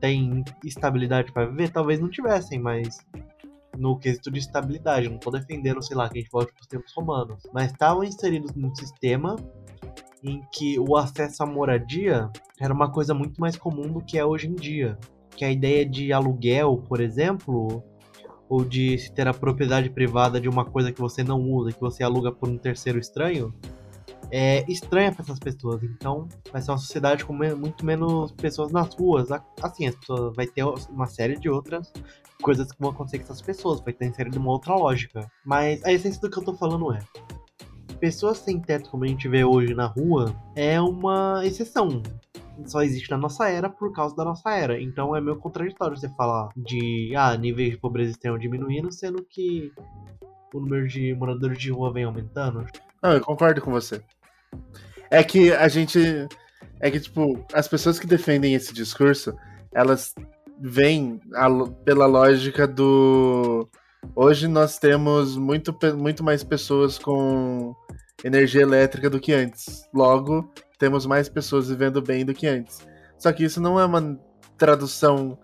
[0.00, 3.04] têm estabilidade para viver, talvez não tivessem, mas
[3.76, 6.92] no quesito de estabilidade, não tô defendendo, sei lá, que a gente volte pros tempos
[6.94, 9.36] romanos, mas estavam inseridos num sistema
[10.22, 14.24] em que o acesso à moradia era uma coisa muito mais comum do que é
[14.24, 14.98] hoje em dia.
[15.36, 17.82] Que a ideia de aluguel, por exemplo,
[18.48, 21.80] ou de se ter a propriedade privada de uma coisa que você não usa, que
[21.80, 23.54] você aluga por um terceiro estranho,
[24.30, 25.82] é estranha para essas pessoas.
[25.82, 29.28] Então, vai ser uma sociedade com muito menos pessoas nas ruas.
[29.62, 31.92] Assim, as pessoas vai ter uma série de outras
[32.42, 35.30] coisas que vão acontecer com essas pessoas, vai ter inserido uma outra lógica.
[35.44, 36.98] Mas a essência do que eu tô falando é:
[38.00, 42.02] pessoas sem teto, como a gente vê hoje na rua, é uma exceção.
[42.66, 44.80] Só existe na nossa era por causa da nossa era.
[44.80, 49.72] Então é meio contraditório você falar de ah, níveis de pobreza estão diminuindo, sendo que
[50.52, 52.64] o número de moradores de rua vem aumentando.
[53.02, 54.02] Não, eu concordo com você.
[55.10, 55.98] É que a gente.
[56.80, 59.36] É que, tipo, as pessoas que defendem esse discurso,
[59.72, 60.14] elas
[60.60, 61.20] vêm
[61.84, 63.68] pela lógica do.
[64.14, 67.74] Hoje nós temos muito, muito mais pessoas com
[68.24, 69.88] energia elétrica do que antes.
[69.94, 72.86] Logo, temos mais pessoas vivendo bem do que antes.
[73.16, 74.18] Só que isso não é uma
[74.56, 75.38] tradução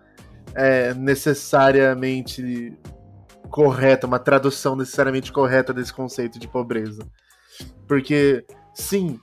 [0.54, 2.76] é, necessariamente
[3.50, 7.06] correta, uma tradução necessariamente correta desse conceito de pobreza.
[7.86, 9.20] Porque, sim,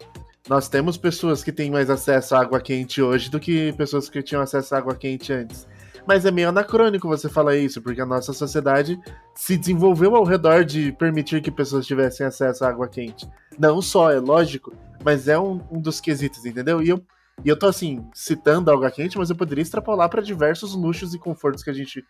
[0.48, 4.22] nós temos pessoas que têm mais acesso à água quente hoje do que pessoas que
[4.24, 5.68] tinham acesso à água quente antes.
[6.08, 9.00] Mas é meio anacrônico você falar isso, porque a nossa sociedade
[9.36, 13.28] se desenvolveu ao redor de permitir que pessoas tivessem acesso à água quente.
[13.58, 16.82] Não só, é lógico, mas é um, um dos quesitos, entendeu?
[16.82, 17.04] E eu,
[17.44, 21.14] e eu tô assim, citando a água quente, mas eu poderia extrapolar para diversos luxos
[21.14, 22.06] e confortos que a gente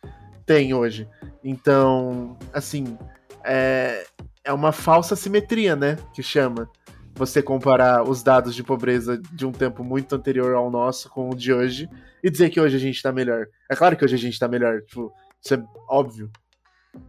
[0.46, 1.08] tem hoje.
[1.44, 2.98] Então, assim,
[3.44, 4.06] é,
[4.44, 5.98] é uma falsa simetria, né?
[6.14, 6.70] Que chama
[7.16, 11.36] você comparar os dados de pobreza de um tempo muito anterior ao nosso com o
[11.36, 11.90] de hoje
[12.24, 13.48] e dizer que hoje a gente tá melhor.
[13.70, 16.30] É claro que hoje a gente tá melhor, tipo, isso é óbvio.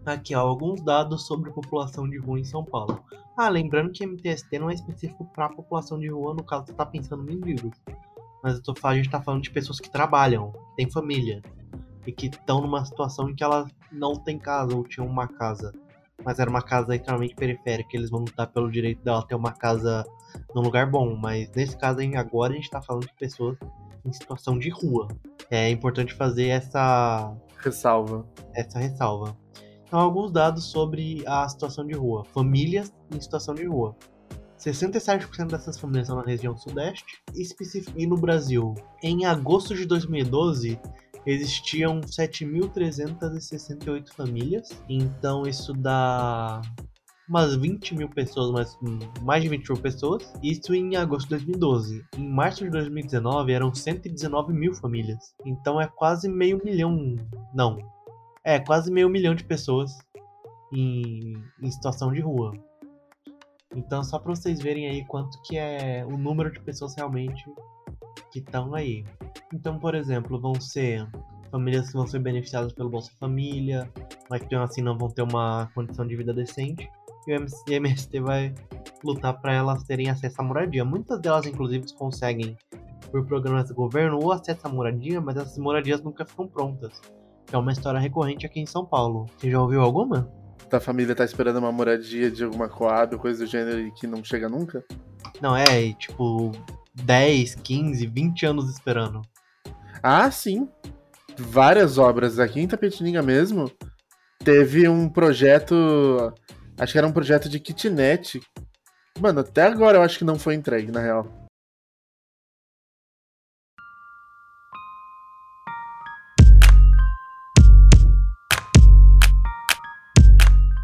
[0.07, 3.03] Aqui, ó, alguns dados sobre população de rua em São Paulo.
[3.37, 6.87] Ah, lembrando que MTST não é específico para população de rua, no caso você tá
[6.87, 7.73] pensando em vírus.
[8.43, 11.41] Mas eu tô, a gente tá falando de pessoas que trabalham, têm família,
[12.07, 15.73] e que estão numa situação em que elas não têm casa ou tinham uma casa
[16.25, 20.05] mas era uma casa extremamente periférica, eles vão lutar pelo direito dela ter uma casa
[20.55, 23.57] num lugar bom, mas nesse caso agora a gente tá falando de pessoas
[24.05, 25.09] em situação de rua.
[25.51, 28.27] É importante fazer essa ressalva.
[28.55, 29.37] Essa ressalva.
[29.87, 32.25] Então, alguns dados sobre a situação de rua.
[32.25, 33.95] Famílias em situação de rua.
[34.59, 37.23] 67% dessas famílias estão na região sudeste
[37.97, 38.75] e no Brasil.
[39.03, 40.81] Em agosto de 2012,
[41.27, 46.61] existiam 7.368 famílias, então isso dá
[47.29, 48.79] umas 20 mil pessoas, mais,
[49.23, 50.33] mais de 20 mil pessoas.
[50.43, 52.05] Isso em agosto de 2012.
[52.19, 55.35] Em março de 2019 eram 119 mil famílias.
[55.45, 57.17] Então é quase meio milhão.
[57.55, 57.79] Não.
[58.45, 59.97] É quase meio milhão de pessoas
[60.73, 62.53] em, em situação de rua.
[63.75, 67.45] Então só para vocês verem aí quanto que é o número de pessoas realmente
[68.31, 69.05] que estão aí.
[69.53, 71.07] Então, por exemplo, vão ser
[71.51, 73.89] famílias que vão ser beneficiadas pelo Bolsa Família,
[74.31, 76.91] mas que assim não vão ter uma condição de vida decente.
[77.27, 78.55] E o MST vai
[79.05, 80.85] lutar para elas terem acesso à moradia.
[80.85, 82.57] Muitas delas, inclusive, conseguem,
[83.11, 87.01] por programas do governo, o acesso à moradia, mas essas moradias nunca ficam prontas.
[87.47, 89.27] Que é uma história recorrente aqui em São Paulo.
[89.37, 90.29] Você já ouviu alguma?
[90.73, 94.25] A família tá esperando uma moradia de alguma coab, coisa do gênero, e que não
[94.25, 94.83] chega nunca?
[95.41, 96.51] Não, é, tipo,
[96.95, 99.23] 10, 15, 20 anos esperando.
[100.03, 100.69] Ah, sim.
[101.39, 103.71] Várias obras aqui em Tapetininga mesmo.
[104.45, 105.75] Teve um projeto.
[106.79, 108.41] Acho que era um projeto de kitnet.
[109.21, 111.43] Mano, até agora eu acho que não foi entregue, na real.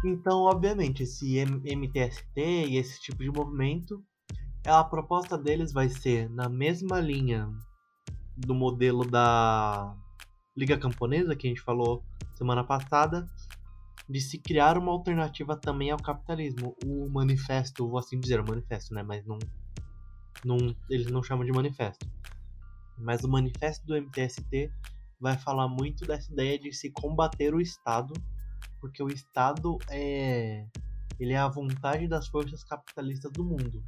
[0.05, 4.03] Então, obviamente, esse MTST e esse tipo de movimento
[4.65, 7.49] a proposta deles vai ser na mesma linha
[8.35, 9.95] do modelo da
[10.55, 12.03] Liga Camponesa que a gente falou
[12.35, 13.29] semana passada,
[14.09, 16.75] de se criar uma alternativa também ao capitalismo.
[16.85, 19.03] O manifesto, vou assim dizer, o manifesto, né?
[19.03, 19.37] Mas não,
[20.43, 20.57] não,
[20.89, 22.09] eles não chamam de manifesto.
[22.97, 24.71] Mas o manifesto do MTST
[25.19, 28.13] vai falar muito dessa ideia de se combater o Estado,
[28.79, 30.65] porque o Estado é
[31.19, 33.83] ele é a vontade das forças capitalistas do mundo.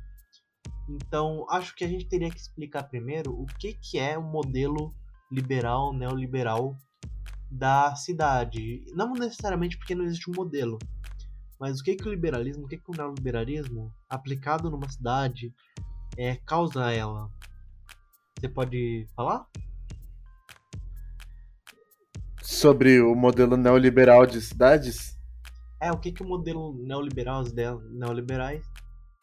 [0.89, 4.93] Então, acho que a gente teria que explicar primeiro o que, que é o modelo
[5.31, 6.75] liberal, neoliberal
[7.49, 8.83] da cidade.
[8.93, 10.79] Não necessariamente porque não existe um modelo,
[11.59, 15.53] Mas o que, que o liberalismo, o que, que o neoliberalismo, aplicado numa cidade,
[16.17, 17.29] é, causa a ela?
[18.39, 19.45] Você pode falar?
[22.41, 25.15] Sobre o modelo neoliberal de cidades?
[25.79, 28.70] É, o que, que o modelo neoliberal, as ideias neoliberais,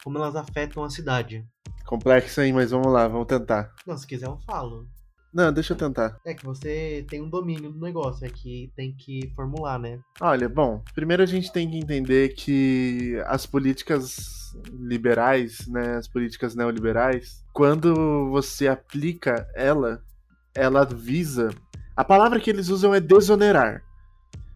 [0.02, 1.46] como elas afetam a cidade.
[1.86, 2.52] Complexo, hein?
[2.52, 3.72] Mas vamos lá, vamos tentar.
[3.86, 4.86] Não, se quiser eu falo.
[5.32, 6.18] Não, deixa eu tentar.
[6.24, 10.00] É que você tem um domínio do negócio, é que tem que formular, né?
[10.20, 14.38] Olha, bom, primeiro a gente tem que entender que as políticas
[14.72, 20.02] liberais, né, as políticas neoliberais, quando você aplica ela,
[20.54, 21.50] ela visa.
[21.94, 23.82] A palavra que eles usam é desonerar.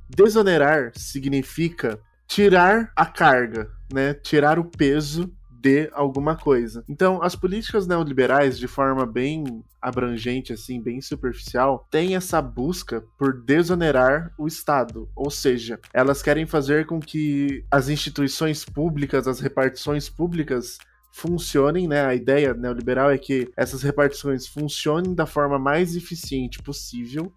[0.08, 4.14] Desonerar significa tirar a carga, né?
[4.14, 6.84] Tirar o peso de alguma coisa.
[6.88, 13.40] Então, as políticas neoliberais, de forma bem abrangente, assim, bem superficial, têm essa busca por
[13.44, 15.08] desonerar o Estado.
[15.14, 20.78] Ou seja, elas querem fazer com que as instituições públicas, as repartições públicas,
[21.12, 22.04] funcionem, né?
[22.04, 27.32] A ideia neoliberal é que essas repartições funcionem da forma mais eficiente possível,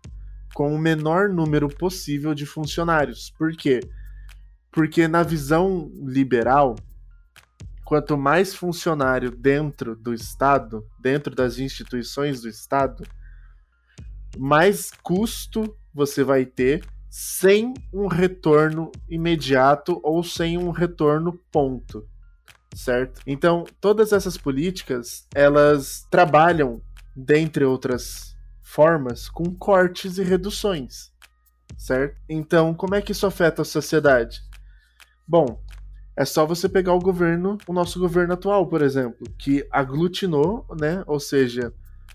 [0.54, 3.30] com o menor número possível de funcionários.
[3.38, 3.82] Por quê?
[4.76, 6.76] Porque na visão liberal,
[7.86, 13.08] quanto mais funcionário dentro do Estado, dentro das instituições do Estado,
[14.38, 22.06] mais custo você vai ter sem um retorno imediato ou sem um retorno ponto,
[22.76, 23.22] certo?
[23.26, 26.82] Então, todas essas políticas, elas trabalham,
[27.16, 31.14] dentre outras formas, com cortes e reduções,
[31.78, 32.20] certo?
[32.28, 34.44] Então, como é que isso afeta a sociedade?
[35.28, 35.60] Bom,
[36.16, 41.04] é só você pegar o governo, o nosso governo atual, por exemplo, que aglutinou, né?
[41.08, 41.74] Ou seja,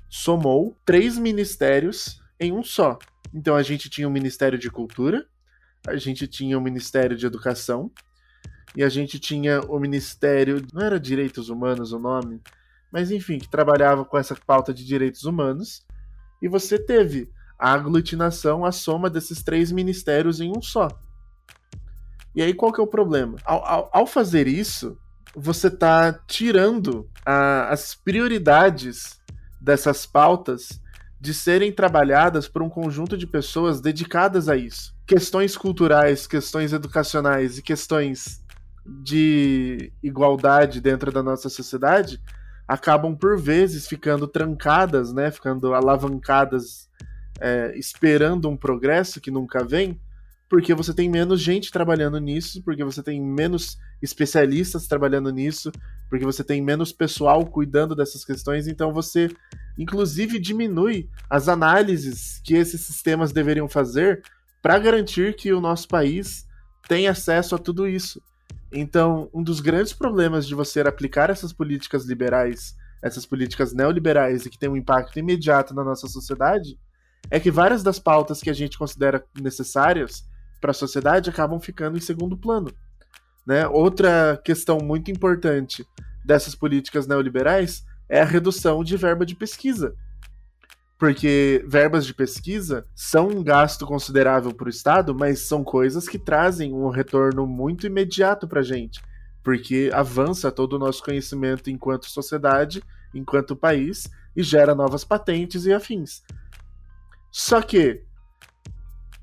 [0.08, 2.98] somou três ministérios em um só.
[3.34, 5.26] Então a gente tinha o Ministério de Cultura,
[5.86, 7.90] a gente tinha o Ministério de Educação
[8.74, 12.40] e a gente tinha o Ministério, não era Direitos Humanos o nome,
[12.90, 15.84] mas enfim, que trabalhava com essa pauta de direitos humanos.
[16.40, 20.88] E você teve a aglutinação, a soma desses três ministérios em um só.
[22.34, 23.36] E aí qual que é o problema?
[23.44, 24.96] Ao, ao, ao fazer isso,
[25.34, 29.20] você está tirando a, as prioridades
[29.60, 30.80] dessas pautas
[31.20, 34.94] de serem trabalhadas por um conjunto de pessoas dedicadas a isso.
[35.06, 38.42] Questões culturais, questões educacionais e questões
[38.86, 42.20] de igualdade dentro da nossa sociedade
[42.66, 46.88] acabam por vezes ficando trancadas, né, ficando alavancadas,
[47.40, 50.00] é, esperando um progresso que nunca vem,
[50.50, 55.70] porque você tem menos gente trabalhando nisso, porque você tem menos especialistas trabalhando nisso,
[56.08, 59.30] porque você tem menos pessoal cuidando dessas questões, então você
[59.78, 64.22] inclusive diminui as análises que esses sistemas deveriam fazer
[64.60, 66.44] para garantir que o nosso país
[66.88, 68.20] tenha acesso a tudo isso.
[68.72, 74.50] Então, um dos grandes problemas de você aplicar essas políticas liberais, essas políticas neoliberais e
[74.50, 76.76] que tem um impacto imediato na nossa sociedade,
[77.30, 80.28] é que várias das pautas que a gente considera necessárias
[80.60, 82.70] para a sociedade acabam ficando em segundo plano.
[83.46, 83.66] Né?
[83.66, 85.86] Outra questão muito importante
[86.24, 89.94] dessas políticas neoliberais é a redução de verba de pesquisa.
[90.98, 96.18] Porque verbas de pesquisa são um gasto considerável para o Estado, mas são coisas que
[96.18, 99.00] trazem um retorno muito imediato para a gente.
[99.42, 102.82] Porque avança todo o nosso conhecimento enquanto sociedade,
[103.14, 106.22] enquanto país, e gera novas patentes e afins.
[107.30, 108.04] Só que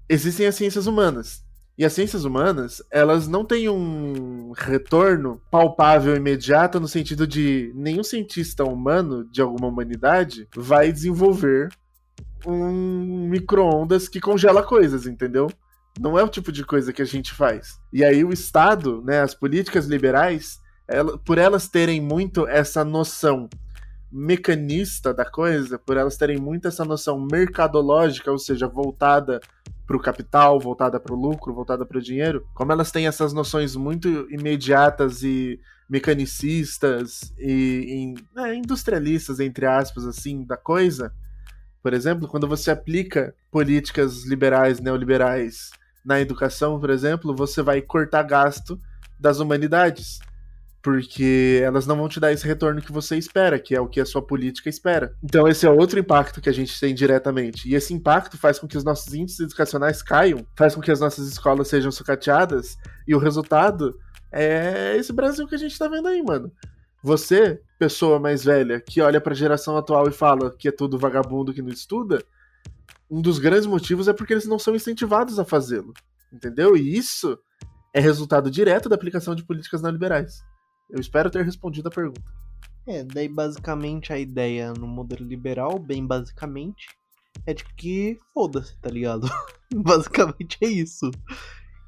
[0.10, 1.46] existem as ciências humanas.
[1.78, 8.04] E as ciências humanas, elas não têm um retorno palpável imediato no sentido de nenhum
[8.04, 11.70] cientista humano de alguma humanidade vai desenvolver
[12.48, 15.52] um micro-ondas que congela coisas, entendeu?
[16.00, 17.80] Não é o tipo de coisa que a gente faz.
[17.94, 23.48] E aí o Estado, né, as políticas liberais, ela, por elas terem muito essa noção
[24.12, 29.40] mecanista da coisa, por elas terem muito essa noção mercadológica, ou seja, voltada
[29.88, 33.32] para o capital, voltada para o lucro, voltada para o dinheiro, como elas têm essas
[33.32, 35.60] noções muito imediatas e
[35.90, 41.14] mecanicistas e, e é, industrialistas, entre aspas, assim, da coisa,
[41.82, 45.72] por exemplo, quando você aplica políticas liberais, neoliberais
[46.04, 48.78] na educação, por exemplo, você vai cortar gasto
[49.18, 50.20] das humanidades
[50.82, 54.00] porque elas não vão te dar esse retorno que você espera, que é o que
[54.00, 55.14] a sua política espera.
[55.24, 57.68] Então esse é outro impacto que a gente tem diretamente.
[57.68, 61.00] E esse impacto faz com que os nossos índices educacionais caiam, faz com que as
[61.00, 63.98] nossas escolas sejam sucateadas, e o resultado
[64.32, 66.52] é esse Brasil que a gente tá vendo aí, mano.
[67.04, 70.98] Você, pessoa mais velha, que olha para a geração atual e fala que é tudo
[70.98, 72.24] vagabundo que não estuda,
[73.10, 75.94] um dos grandes motivos é porque eles não são incentivados a fazê-lo.
[76.32, 76.76] Entendeu?
[76.76, 77.38] E isso
[77.94, 80.44] é resultado direto da aplicação de políticas neoliberais.
[80.90, 82.32] Eu espero ter respondido a pergunta.
[82.88, 86.88] É, daí basicamente a ideia no modelo liberal, bem basicamente,
[87.46, 89.28] é de que foda-se, tá ligado?
[89.76, 91.12] basicamente é isso.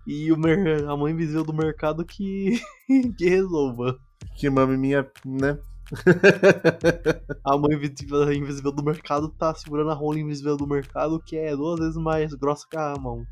[0.06, 0.86] E o mer...
[0.86, 2.60] a mãe invisível do mercado que,
[3.18, 3.98] que resolva.
[4.36, 5.58] Que mame minha, né?
[7.46, 11.56] a mãe invisível, invisível do mercado tá segurando a rola invisível do mercado, que é
[11.56, 13.26] duas vezes mais grossa que a mão.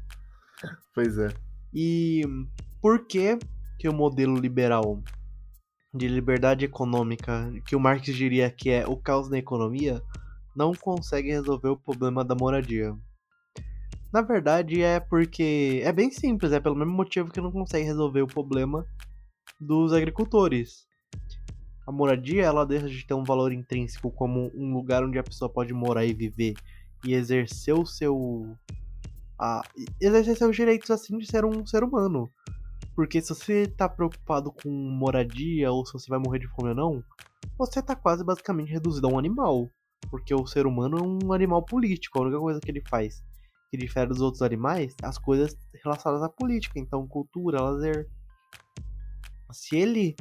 [0.93, 1.33] Pois é.
[1.73, 2.23] E
[2.81, 3.37] por que
[3.77, 5.03] que o modelo liberal
[5.97, 10.01] de liberdade econômica, que o Marx diria que é o caos na economia,
[10.55, 12.95] não consegue resolver o problema da moradia?
[14.11, 18.21] Na verdade, é porque é bem simples, é pelo mesmo motivo que não consegue resolver
[18.21, 18.85] o problema
[19.59, 20.87] dos agricultores.
[21.85, 25.49] A moradia, ela deixa de ter um valor intrínseco como um lugar onde a pessoa
[25.49, 26.53] pode morar e viver
[27.05, 28.55] e exercer o seu
[29.39, 29.61] a
[30.01, 32.29] exercer seus direitos assim de ser um ser humano.
[32.97, 36.75] Porque se você tá preocupado com moradia ou se você vai morrer de fome ou
[36.75, 37.03] não,
[37.55, 39.69] você tá quase basicamente reduzido a um animal.
[40.09, 43.23] Porque o ser humano é um animal político, a única coisa que ele faz
[43.69, 48.09] que difere dos outros animais, as coisas relacionadas à política, então cultura, lazer.
[49.51, 50.15] Se ele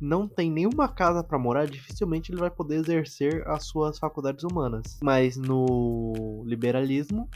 [0.00, 4.98] não tem nenhuma casa para morar, dificilmente ele vai poder exercer as suas faculdades humanas.
[5.02, 7.28] Mas no liberalismo,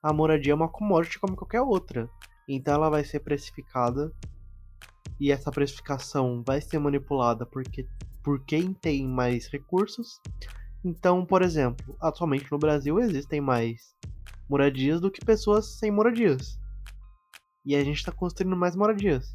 [0.00, 2.08] a moradia é uma commodity como qualquer outra.
[2.48, 4.12] Então ela vai ser precificada
[5.18, 7.86] e essa precificação vai ser manipulada porque
[8.22, 10.20] por quem tem mais recursos.
[10.84, 13.94] Então, por exemplo, atualmente no Brasil existem mais
[14.48, 16.58] moradias do que pessoas sem moradias.
[17.64, 19.32] E a gente está construindo mais moradias.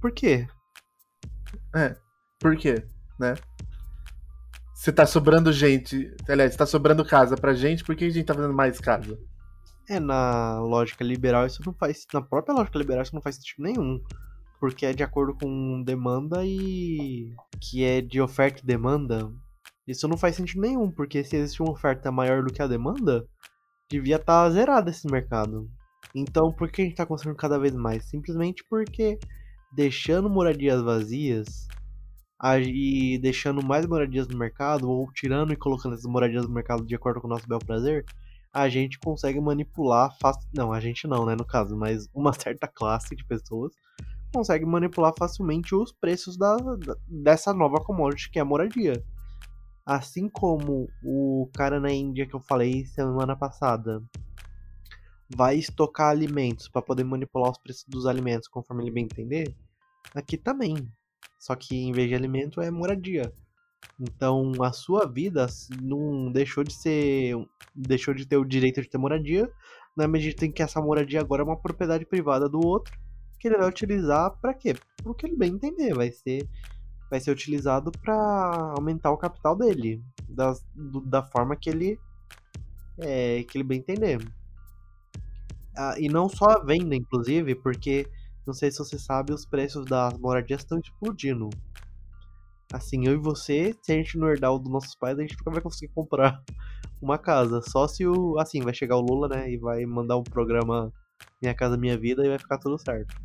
[0.00, 0.48] Por quê?
[1.74, 1.96] É,
[2.38, 2.86] por quê,
[3.18, 3.34] né?
[4.74, 8.32] Se tá sobrando gente, aliás, tá sobrando casa pra gente, por que a gente tá
[8.32, 9.18] fazendo mais casa?
[9.88, 12.06] É, na lógica liberal isso não faz.
[12.12, 14.02] Na própria lógica liberal isso não faz sentido nenhum.
[14.60, 17.34] Porque é de acordo com demanda e.
[17.60, 19.32] que é de oferta e demanda.
[19.86, 23.26] Isso não faz sentido nenhum, porque se existe uma oferta maior do que a demanda,
[23.90, 25.70] devia estar tá zerado esse mercado.
[26.14, 28.04] Então por que a gente está construindo cada vez mais?
[28.04, 29.18] Simplesmente porque
[29.72, 31.66] deixando moradias vazias
[32.62, 36.94] e deixando mais moradias no mercado, ou tirando e colocando essas moradias no mercado de
[36.94, 38.04] acordo com o nosso bel prazer,
[38.52, 40.48] a gente consegue manipular fácil.
[40.54, 41.34] Não, a gente não, né?
[41.36, 43.72] No caso, mas uma certa classe de pessoas
[44.32, 49.02] consegue manipular facilmente os preços da, da, dessa nova commodity que é a moradia.
[49.86, 54.02] Assim como o cara na Índia que eu falei semana passada
[55.34, 59.54] vai estocar alimentos para poder manipular os preços dos alimentos conforme ele bem entender,
[60.14, 60.74] aqui também.
[61.38, 63.32] Só que em vez de alimento é moradia.
[64.00, 65.46] Então a sua vida
[65.82, 67.34] não deixou de ser.
[67.74, 69.50] deixou de ter o direito de ter moradia,
[69.96, 72.96] na medida em que essa moradia agora é uma propriedade privada do outro,
[73.40, 74.74] que ele vai utilizar para quê?
[75.02, 76.48] Pro que ele bem entender, vai ser
[77.10, 81.98] vai ser utilizado para aumentar o capital dele, da, do, da forma que ele
[82.98, 84.18] é, que ele bem entender.
[85.76, 88.06] Ah, e não só a venda, inclusive, porque
[88.46, 91.48] não sei se você sabe, os preços das moradias estão explodindo.
[92.72, 95.36] Assim, eu e você, se a gente não herdar o dos nossos pais, a gente
[95.38, 96.42] nunca vai conseguir comprar
[97.00, 97.62] uma casa.
[97.62, 98.38] Só se o.
[98.38, 99.50] Assim, vai chegar o Lula, né?
[99.50, 100.92] E vai mandar um programa
[101.40, 103.16] Minha Casa Minha Vida e vai ficar tudo certo.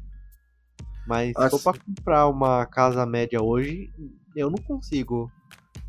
[1.06, 3.92] Mas se for pra comprar uma casa média hoje,
[4.34, 5.30] eu não consigo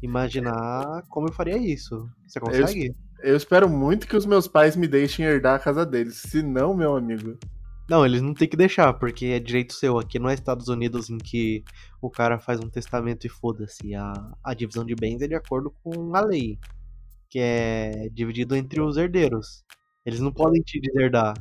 [0.02, 2.08] imaginar como eu faria isso.
[2.26, 2.94] Você consegue?
[3.22, 6.16] Eu, eu espero muito que os meus pais me deixem herdar a casa deles.
[6.16, 7.38] Se não, meu amigo.
[7.88, 9.98] Não, eles não tem que deixar, porque é direito seu.
[9.98, 11.62] Aqui não é Estados Unidos em que
[12.00, 13.94] o cara faz um testamento e foda-se.
[13.94, 14.12] A,
[14.42, 16.58] a divisão de bens é de acordo com a lei,
[17.28, 19.64] que é dividido entre os herdeiros.
[20.04, 21.34] Eles não podem te deserdar.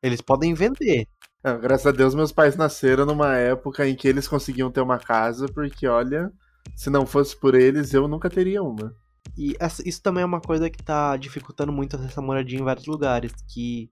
[0.00, 1.08] Eles podem vender.
[1.42, 4.98] Não, graças a Deus, meus pais nasceram numa época em que eles conseguiam ter uma
[4.98, 6.32] casa, porque olha,
[6.76, 8.94] se não fosse por eles, eu nunca teria uma.
[9.36, 13.32] E isso também é uma coisa que tá dificultando muito essa moradia em vários lugares,
[13.48, 13.90] que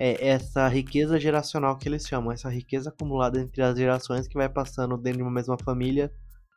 [0.00, 4.48] é essa riqueza geracional que eles chamam, essa riqueza acumulada entre as gerações que vai
[4.48, 6.08] passando dentro de uma mesma família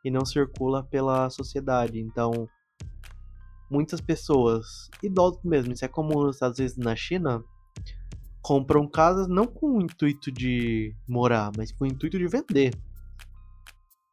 [0.05, 1.99] e não circula pela sociedade.
[1.99, 2.47] Então,
[3.69, 7.43] muitas pessoas, idosos mesmo, isso é comum às vezes na China,
[8.43, 12.75] compram casas não com o intuito de morar, mas com o intuito de vender.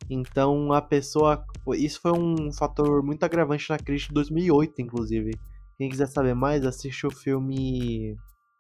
[0.09, 1.45] Então a pessoa.
[1.75, 5.33] Isso foi um fator muito agravante na crise de 2008, inclusive.
[5.77, 8.17] Quem quiser saber mais, assiste o filme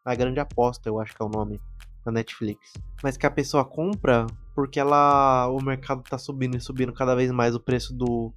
[0.08, 1.60] a Grande Aposta, eu acho que é o nome,
[2.04, 2.72] da Netflix.
[3.02, 7.30] Mas que a pessoa compra porque ela o mercado tá subindo e subindo cada vez
[7.30, 8.32] mais o preço do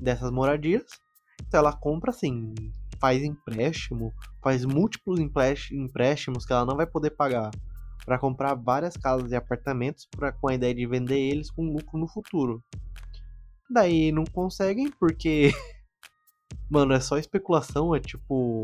[0.00, 0.84] dessas moradias.
[1.40, 2.54] Então ela compra assim,
[3.00, 4.12] faz empréstimo,
[4.42, 7.50] faz múltiplos empréstimos que ela não vai poder pagar.
[8.04, 11.98] para comprar várias casas e apartamentos pra, com a ideia de vender eles com lucro
[11.98, 12.62] no futuro.
[13.68, 15.52] Daí não conseguem porque
[16.70, 18.60] mano, é só especulação, é tipo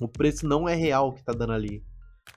[0.00, 1.84] o preço não é real que tá dando ali.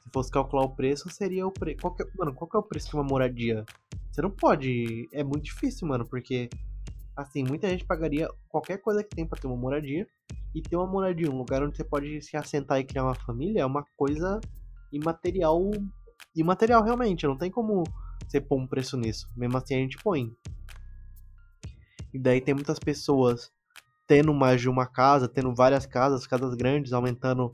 [0.04, 1.80] Se fosse calcular o preço, seria o preço.
[1.88, 2.06] É...
[2.18, 3.66] Mano, qual que é o preço de uma moradia?
[4.12, 5.08] Você não pode.
[5.12, 6.50] É muito difícil, mano, porque.
[7.16, 10.08] Assim, muita gente pagaria qualquer coisa que tem pra ter uma moradia.
[10.54, 13.62] E ter uma moradia, um lugar onde você pode se assentar e criar uma família,
[13.62, 14.40] é uma coisa
[14.92, 15.72] imaterial.
[16.36, 17.26] Imaterial, realmente.
[17.26, 17.84] Não tem como
[18.28, 19.28] você pôr um preço nisso.
[19.36, 20.32] Mesmo assim, a gente põe.
[22.14, 23.52] E daí tem muitas pessoas
[24.08, 27.52] tendo mais de uma casa, tendo várias casas, casas grandes, aumentando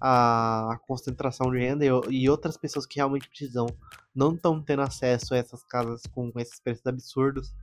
[0.00, 3.66] a concentração de renda e, outras pessoas que realmente precisam
[4.14, 7.54] não estão tendo acesso a essas casas com esses preços absurdos.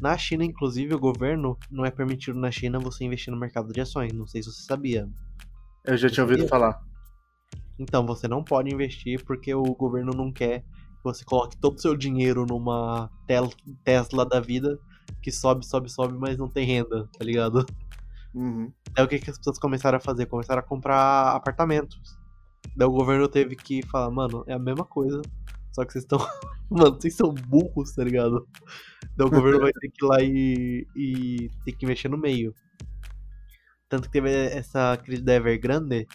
[0.00, 3.80] Na China, inclusive, o governo não é permitido na China você investir no mercado de
[3.80, 4.12] ações.
[4.12, 5.08] Não sei se você sabia.
[5.84, 6.80] Eu já tinha ouvido falar.
[7.78, 11.80] Então, você não pode investir porque o governo não quer que você coloque todo o
[11.80, 13.10] seu dinheiro numa
[13.84, 14.78] Tesla da vida
[15.22, 17.64] que sobe, sobe, sobe, mas não tem renda, tá ligado?
[18.34, 18.72] Uhum.
[18.96, 20.26] É o que, que as pessoas começaram a fazer?
[20.26, 22.18] Começaram a comprar apartamentos.
[22.76, 25.20] Daí o governo teve que falar, mano, é a mesma coisa.
[25.72, 26.18] Só que vocês estão.
[26.70, 28.46] mano, vocês são burros, tá ligado?
[29.16, 32.54] Daí o governo vai ter que ir lá e, e ter que mexer no meio.
[33.88, 36.06] Tanto que teve essa crise da Evergrande,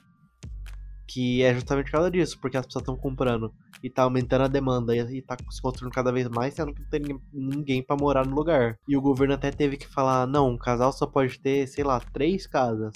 [1.07, 4.47] que é justamente por causa disso, porque as pessoas estão comprando e tá aumentando a
[4.47, 7.01] demanda e tá se construindo cada vez mais, sendo que não tem
[7.33, 8.77] ninguém para morar no lugar.
[8.87, 11.99] E o governo até teve que falar: não, um casal só pode ter, sei lá,
[11.99, 12.93] três casas.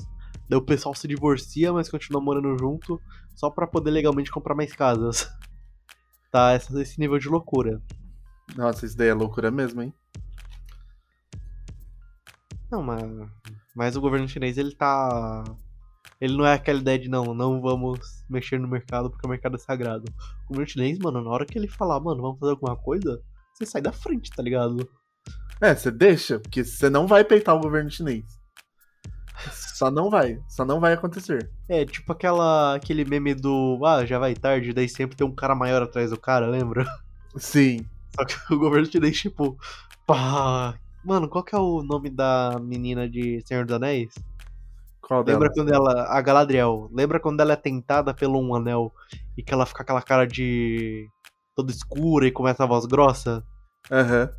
[0.49, 3.01] Daí o pessoal se divorcia, mas continua morando junto
[3.35, 5.29] só para poder legalmente comprar mais casas.
[6.29, 7.81] Tá, esse nível de loucura.
[8.53, 9.93] Nossa, isso daí é loucura mesmo, hein?
[12.69, 13.01] Não, mas,
[13.73, 15.41] mas o governo chinês ele tá
[16.19, 17.99] ele não é aquela ideia de não, não vamos
[18.29, 20.05] mexer no mercado porque o mercado é sagrado.
[20.45, 23.21] O governo chinês, mano, na hora que ele falar, mano, vamos fazer alguma coisa,
[23.53, 24.89] você sai da frente, tá ligado?
[25.61, 28.25] É, você deixa, porque você não vai peitar o governo chinês.
[29.75, 31.51] Só não vai, só não vai acontecer.
[31.69, 35.53] É, tipo aquela aquele meme do ah, já vai tarde, daí sempre tem um cara
[35.53, 36.85] maior atrás do cara, lembra?
[37.37, 37.85] Sim.
[38.15, 39.55] Só que o governo chinês, tipo,
[40.05, 40.79] pá.
[41.05, 44.13] Mano, qual que é o nome da menina de Senhor dos Anéis?
[45.07, 46.05] Qual Lembra quando ela.
[46.09, 46.89] A Galadriel.
[46.91, 48.93] Lembra quando ela é tentada pelo um anel
[49.37, 51.07] e que ela fica aquela cara de.
[51.55, 53.41] toda escura e começa a voz grossa?
[53.89, 54.23] Aham.
[54.23, 54.29] Uhum.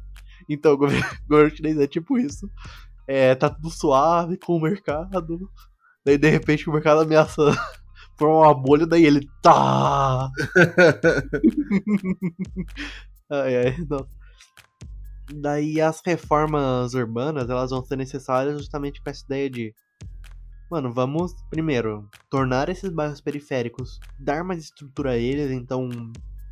[0.47, 2.51] Então, o governo, o governo chinês é tipo isso.
[3.07, 5.51] É, tá tudo suave com o mercado.
[6.05, 7.41] Daí de repente o mercado ameaça
[8.19, 9.27] formar uma bolha, daí ele.
[9.41, 10.31] Tá!
[13.31, 14.07] ai, ai, não.
[15.33, 19.75] Daí as reformas urbanas elas vão ser necessárias justamente com essa ideia de
[20.71, 25.89] Mano, vamos primeiro tornar esses bairros periféricos, dar mais estrutura a eles, então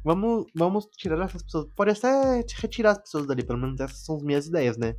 [0.03, 1.67] vamos, vamos tirar essas pessoas.
[1.77, 4.95] Pode até retirar as pessoas dali, pelo menos essas são as minhas ideias, né?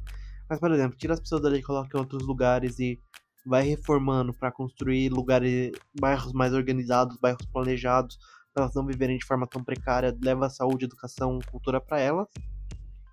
[0.48, 3.02] Mas, por exemplo, tira as pessoas dali coloca em outros lugares e
[3.44, 8.20] vai reformando para construir lugares, bairros mais organizados, bairros planejados,
[8.54, 12.28] para elas não viverem de forma tão precária, leva saúde, educação, cultura para elas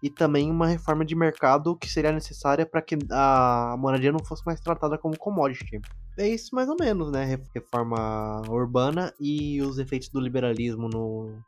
[0.05, 4.45] e também uma reforma de mercado que seria necessária para que a moradia não fosse
[4.45, 5.81] mais tratada como commodity.
[6.19, 7.41] É isso mais ou menos, né?
[7.55, 11.43] Reforma urbana e os efeitos do liberalismo no,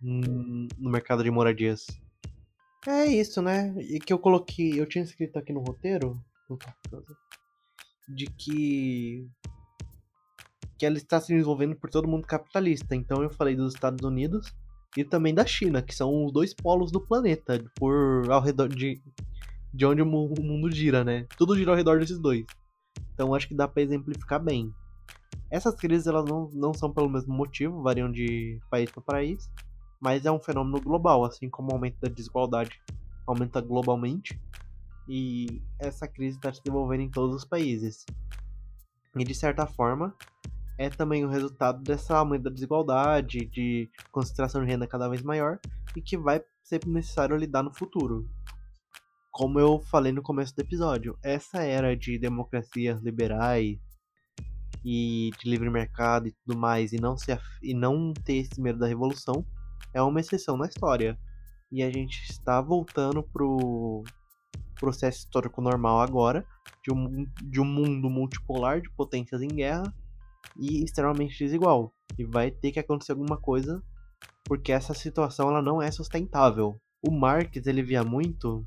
[0.00, 1.88] no mercado de moradias.
[2.86, 3.74] É isso, né?
[3.76, 6.12] E que eu coloquei, eu tinha escrito aqui no roteiro
[8.08, 9.28] de que
[10.78, 12.94] que ela está se desenvolvendo por todo mundo capitalista.
[12.94, 14.54] Então eu falei dos Estados Unidos,
[14.96, 19.00] e também da China, que são os dois polos do planeta, por ao redor de,
[19.72, 21.26] de onde o mundo gira, né?
[21.36, 22.44] Tudo gira ao redor desses dois.
[23.14, 24.72] Então acho que dá para exemplificar bem.
[25.50, 29.50] Essas crises elas não, não são pelo mesmo motivo, variam de país para país,
[30.00, 32.80] mas é um fenômeno global, assim como o aumento da desigualdade
[33.26, 34.40] aumenta globalmente,
[35.08, 38.04] e essa crise está se desenvolvendo em todos os países.
[39.16, 40.14] E de certa forma,
[40.78, 45.58] é também o resultado dessa aumento da desigualdade, de concentração de renda cada vez maior
[45.96, 48.30] e que vai ser necessário lidar no futuro.
[49.32, 53.76] Como eu falei no começo do episódio, essa era de democracias liberais
[54.84, 58.78] e de livre mercado e tudo mais, e não, se e não ter esse medo
[58.78, 59.44] da revolução,
[59.92, 61.18] é uma exceção na história.
[61.70, 64.04] E a gente está voltando pro
[64.76, 66.46] processo histórico normal agora,
[66.82, 69.92] de um, de um mundo multipolar de potências em guerra,
[70.56, 71.92] e extremamente desigual.
[72.18, 73.82] E vai ter que acontecer alguma coisa,
[74.44, 76.76] porque essa situação ela não é sustentável.
[77.06, 78.66] O Marx ele via muito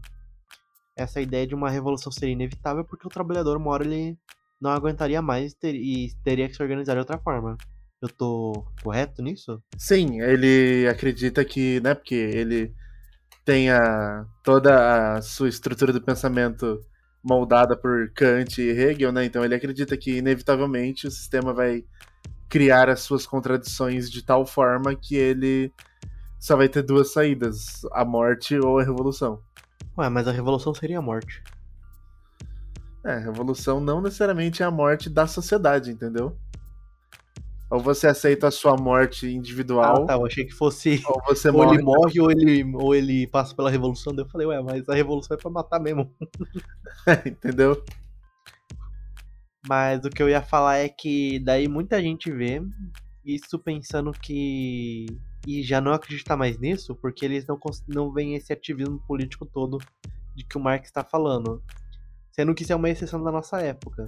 [0.96, 4.18] essa ideia de uma revolução ser inevitável, porque o trabalhador uma hora ele
[4.60, 7.58] não aguentaria mais ter, e teria que se organizar de outra forma.
[8.02, 9.62] Eu tô correto nisso?
[9.78, 12.74] Sim, ele acredita que, né, porque ele
[13.44, 16.84] tem a, toda a sua estrutura do pensamento
[17.24, 19.26] moldada por Kant e Hegel, né?
[19.26, 21.84] Então ele acredita que inevitavelmente o sistema vai
[22.50, 25.72] criar as suas contradições de tal forma que ele
[26.40, 29.42] só vai ter duas saídas: a morte ou a revolução.
[29.98, 31.44] Ué, mas a revolução seria a morte.
[33.04, 36.38] É, a revolução não necessariamente é a morte da sociedade, entendeu?
[37.72, 40.04] Ou você aceita a sua morte individual.
[40.04, 40.14] Ah, tá.
[40.16, 41.02] Eu achei que fosse.
[41.08, 41.76] Ou você ou morre.
[41.76, 44.14] ele morre ou ele, ou ele passa pela revolução.
[44.14, 46.14] Daí eu falei, ué, mas a revolução é pra matar mesmo.
[47.26, 47.82] entendeu?
[49.66, 52.62] Mas o que eu ia falar é que daí muita gente vê
[53.24, 55.06] isso pensando que.
[55.48, 57.58] E já não acredita mais nisso, porque eles não,
[57.88, 59.80] não veem esse ativismo político todo
[60.36, 61.64] de que o Marx está falando.
[62.34, 64.06] Sendo que isso é uma exceção da nossa época.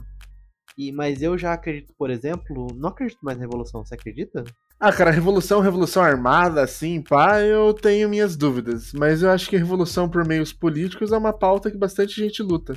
[0.78, 4.44] E, mas eu já acredito, por exemplo, não acredito mais na revolução, você acredita?
[4.80, 8.92] Ah, cara, revolução, revolução armada, assim, pá, eu tenho minhas dúvidas.
[8.94, 12.42] Mas eu acho que a revolução por meios políticos é uma pauta que bastante gente
[12.42, 12.76] luta.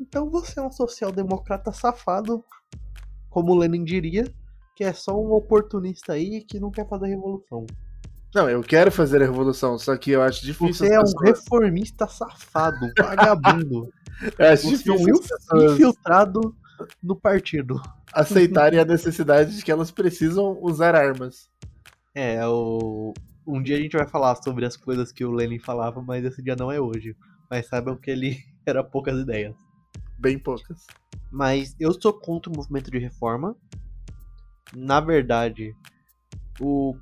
[0.00, 2.44] Então você é um social-democrata safado,
[3.28, 4.24] como o Lenin diria,
[4.76, 7.66] que é só um oportunista aí que não quer fazer revolução.
[8.32, 10.86] Não, eu quero fazer a revolução, só que eu acho difícil.
[10.86, 13.88] Você é as um pessoas- reformista safado, um vagabundo.
[14.38, 16.56] eu acho Você é difícil um as pessoas infiltrado
[17.02, 17.80] no partido.
[18.12, 21.50] aceitarem a necessidade de que elas precisam usar armas.
[22.14, 23.12] É, o...
[23.46, 26.42] um dia a gente vai falar sobre as coisas que o Lenin falava, mas esse
[26.42, 27.16] dia não é hoje.
[27.50, 29.54] Mas saibam que ele era poucas ideias.
[30.18, 30.86] Bem poucas.
[31.30, 33.56] Mas eu sou contra o movimento de reforma.
[34.74, 35.74] Na verdade,
[36.60, 36.94] o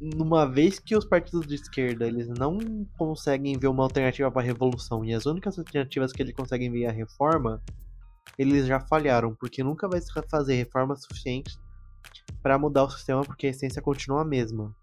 [0.00, 2.58] numa vez que os partidos de esquerda eles não
[2.98, 6.82] conseguem ver uma alternativa para a revolução e as únicas alternativas que eles conseguem ver
[6.82, 7.62] é a reforma,
[8.38, 11.58] eles já falharam, porque nunca vai fazer reforma suficiente
[12.42, 14.74] para mudar o sistema, porque a essência continua a mesma.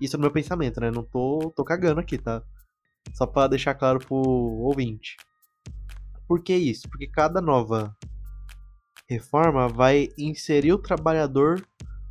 [0.00, 0.90] Isso é o meu pensamento, né?
[0.90, 2.42] Não tô, tô cagando aqui, tá?
[3.12, 5.16] Só para deixar claro pro ouvinte.
[6.26, 6.88] Por que isso?
[6.88, 7.96] Porque cada nova
[9.08, 11.64] reforma vai inserir o trabalhador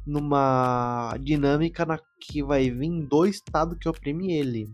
[0.06, 4.72] numa dinâmica na que vai vir do Estado que oprime ele.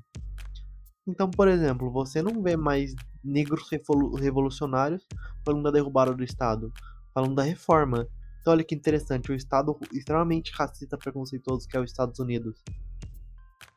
[1.08, 5.06] Então, por exemplo, você não vê mais negros revolu- revolucionários
[5.46, 6.72] falando da derrubada do Estado,
[7.14, 8.08] falando da reforma.
[8.42, 12.64] Então, olha que interessante, o Estado extremamente racista preconceituoso que é os Estados Unidos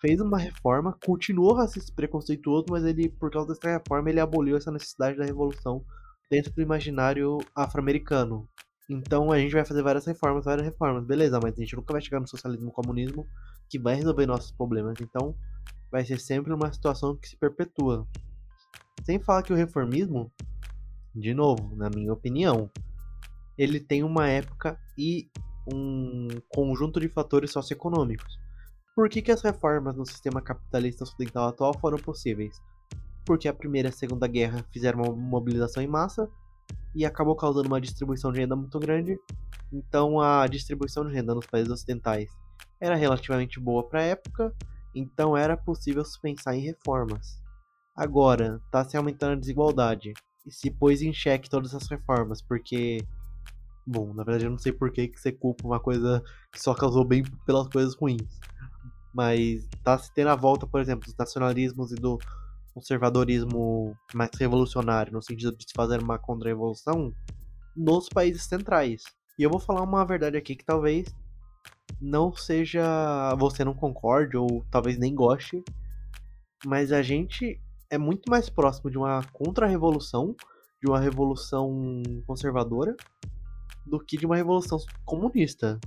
[0.00, 4.72] fez uma reforma, continuou racista preconceituoso, mas ele, por causa dessa reforma, ele aboliu essa
[4.72, 5.84] necessidade da revolução
[6.28, 8.48] dentro do imaginário afro-americano.
[8.88, 12.02] Então a gente vai fazer várias reformas, várias reformas, beleza, mas a gente nunca vai
[12.02, 13.26] chegar no socialismo e comunismo
[13.68, 14.98] que vai resolver nossos problemas.
[15.00, 15.36] Então
[15.90, 18.06] vai ser sempre uma situação que se perpetua.
[19.04, 20.32] Sem falar que o reformismo,
[21.14, 22.70] de novo, na minha opinião,
[23.58, 25.28] ele tem uma época e
[25.72, 28.38] um conjunto de fatores socioeconômicos.
[28.94, 32.60] Por que, que as reformas no sistema capitalista ocidental atual foram possíveis?
[33.24, 36.30] Porque a Primeira e a Segunda Guerra fizeram uma mobilização em massa
[36.94, 39.18] e acabou causando uma distribuição de renda muito grande.
[39.72, 42.30] Então a distribuição de renda nos países ocidentais
[42.80, 44.54] era relativamente boa para a época,
[44.94, 47.41] então era possível pensar em reformas.
[47.94, 50.12] Agora, está se aumentando a desigualdade
[50.46, 52.98] e se pôs em xeque todas as reformas, porque
[53.86, 56.22] bom, na verdade eu não sei por que que você culpa uma coisa
[56.52, 58.40] que só causou bem pelas coisas ruins.
[59.14, 62.18] Mas tá se tendo a volta, por exemplo, dos nacionalismos e do
[62.72, 67.12] conservadorismo mais revolucionário, no sentido de se fazer uma contra-revolução,
[67.76, 69.02] nos países centrais.
[69.38, 71.14] E eu vou falar uma verdade aqui que talvez
[72.00, 73.34] não seja.
[73.38, 75.62] Você não concorde, ou talvez nem goste,
[76.64, 77.60] mas a gente
[77.92, 80.34] é muito mais próximo de uma contra-revolução,
[80.82, 82.96] de uma revolução conservadora,
[83.84, 85.78] do que de uma revolução comunista.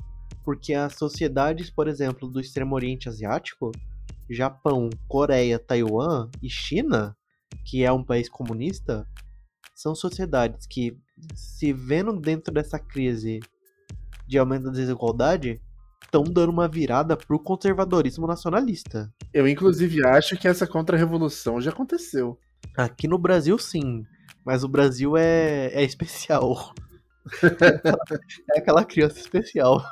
[0.43, 3.72] Porque as sociedades, por exemplo, do Extremo Oriente Asiático,
[4.30, 7.18] Japão, Coreia, Taiwan e China,
[7.66, 9.08] que é um país comunista,
[9.74, 10.95] são sociedades que,
[11.34, 13.39] se vendo dentro dessa crise
[14.28, 15.60] de aumento da desigualdade,
[16.06, 19.12] estão dando uma virada pro conservadorismo nacionalista.
[19.34, 22.39] Eu, inclusive, acho que essa contra-revolução já aconteceu.
[22.78, 24.03] Aqui no Brasil, sim,
[24.45, 26.74] mas o Brasil é, é especial.
[28.53, 29.84] é aquela criança especial.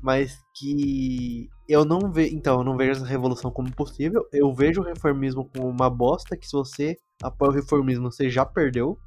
[0.00, 2.34] mas que eu não vejo.
[2.34, 4.28] Então, eu não vejo essa revolução como possível.
[4.32, 8.44] Eu vejo o reformismo como uma bosta que se você apoia o reformismo, você já
[8.44, 8.98] perdeu.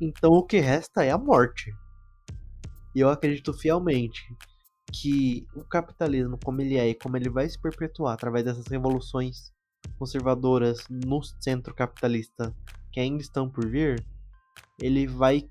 [0.00, 1.72] Então o que resta é a morte.
[2.94, 4.22] E eu acredito fielmente
[4.92, 9.52] que o capitalismo, como ele é e como ele vai se perpetuar através dessas revoluções
[9.98, 12.54] conservadoras no centro capitalista
[12.92, 14.04] que ainda estão por vir,
[14.80, 15.48] ele vai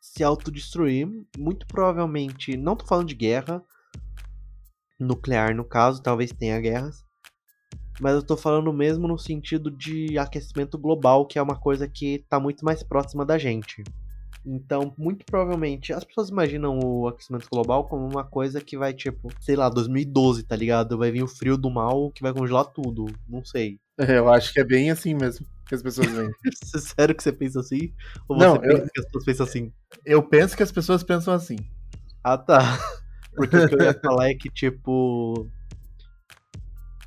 [0.00, 1.06] se autodestruir.
[1.36, 3.62] Muito provavelmente, não tô falando de guerra
[4.98, 7.04] nuclear no caso, talvez tenha guerras.
[8.00, 12.24] Mas eu tô falando mesmo no sentido de aquecimento global, que é uma coisa que
[12.28, 13.82] tá muito mais próxima da gente.
[14.46, 19.28] Então, muito provavelmente, as pessoas imaginam o aquecimento global como uma coisa que vai, tipo,
[19.40, 20.96] sei lá, 2012, tá ligado?
[20.96, 23.06] Vai vir o frio do mal que vai congelar tudo.
[23.28, 23.78] Não sei.
[24.00, 26.30] É, eu acho que é bem assim mesmo que as pessoas veem.
[26.54, 27.92] Sério que você pensa assim?
[28.28, 29.72] Ou Não, você pensa eu- que as pessoas pensam assim?
[30.06, 31.56] Eu penso que as pessoas pensam assim.
[32.22, 32.60] Ah, tá.
[33.34, 35.50] Porque o que eu ia falar é que, tipo.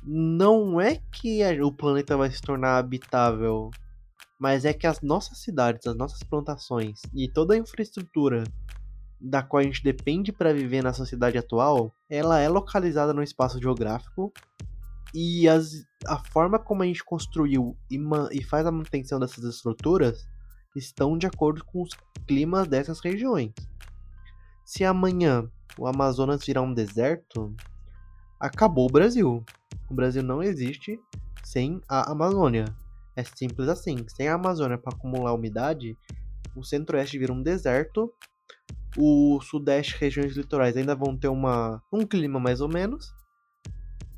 [0.04, 3.70] Não é que o planeta vai se tornar habitável,
[4.42, 8.42] mas é que as nossas cidades, as nossas plantações e toda a infraestrutura
[9.20, 13.60] da qual a gente depende para viver na sociedade atual, ela é localizada no espaço
[13.60, 14.32] geográfico
[15.14, 19.44] e as, a forma como a gente construiu e, ma- e faz a manutenção dessas
[19.44, 20.26] estruturas
[20.74, 21.90] estão de acordo com os
[22.26, 23.52] climas dessas regiões.
[24.64, 27.54] Se amanhã o Amazonas virar um deserto,
[28.40, 29.44] acabou o Brasil.
[29.88, 30.98] O Brasil não existe
[31.44, 32.64] sem a Amazônia.
[33.16, 34.04] É simples assim.
[34.08, 35.96] Sem a Amazônia para acumular umidade,
[36.56, 38.12] o centro-oeste vira um deserto.
[38.96, 43.14] O sudeste, regiões litorais ainda vão ter uma, um clima mais ou menos.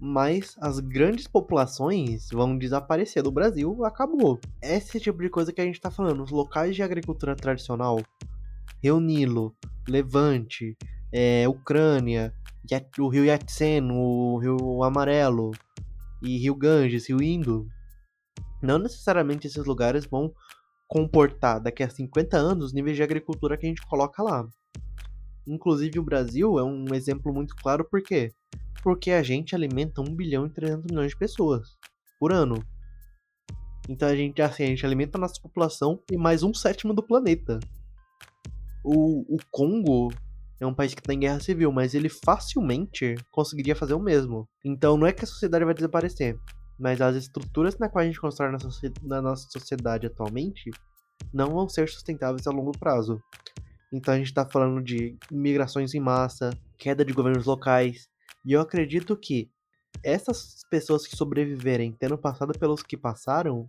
[0.01, 4.39] Mas as grandes populações vão desaparecer do Brasil, acabou.
[4.61, 6.23] Esse tipo de coisa que a gente tá falando.
[6.23, 8.01] Os locais de agricultura tradicional,
[8.83, 9.55] Rio Nilo,
[9.89, 10.77] Levante,
[11.13, 12.35] é, Ucrânia,
[12.99, 15.53] o Rio Yatsen, o Rio Amarelo
[16.23, 17.69] e Rio Ganges, Rio Indo.
[18.65, 20.33] Não necessariamente esses lugares vão
[20.89, 24.49] comportar daqui a 50 anos os níveis de agricultura que a gente coloca lá.
[25.47, 28.33] Inclusive o Brasil é um exemplo muito claro por quê?
[28.83, 31.77] Porque a gente alimenta 1 bilhão e 300 milhões de pessoas
[32.19, 32.65] por ano.
[33.87, 37.03] Então a gente, assim, a gente alimenta a nossa população e mais um sétimo do
[37.03, 37.61] planeta.
[38.83, 40.11] O, o Congo
[40.59, 44.49] é um país que está em guerra civil, mas ele facilmente conseguiria fazer o mesmo.
[44.65, 46.39] Então não é que a sociedade vai desaparecer,
[46.79, 50.71] mas as estruturas na qual a gente constrói na, socie- na nossa sociedade atualmente
[51.33, 53.21] não vão ser sustentáveis a longo prazo.
[53.93, 58.09] Então a gente está falando de migrações em massa, queda de governos locais,
[58.45, 59.49] e eu acredito que
[60.03, 63.69] essas pessoas que sobreviverem tendo passado pelos que passaram,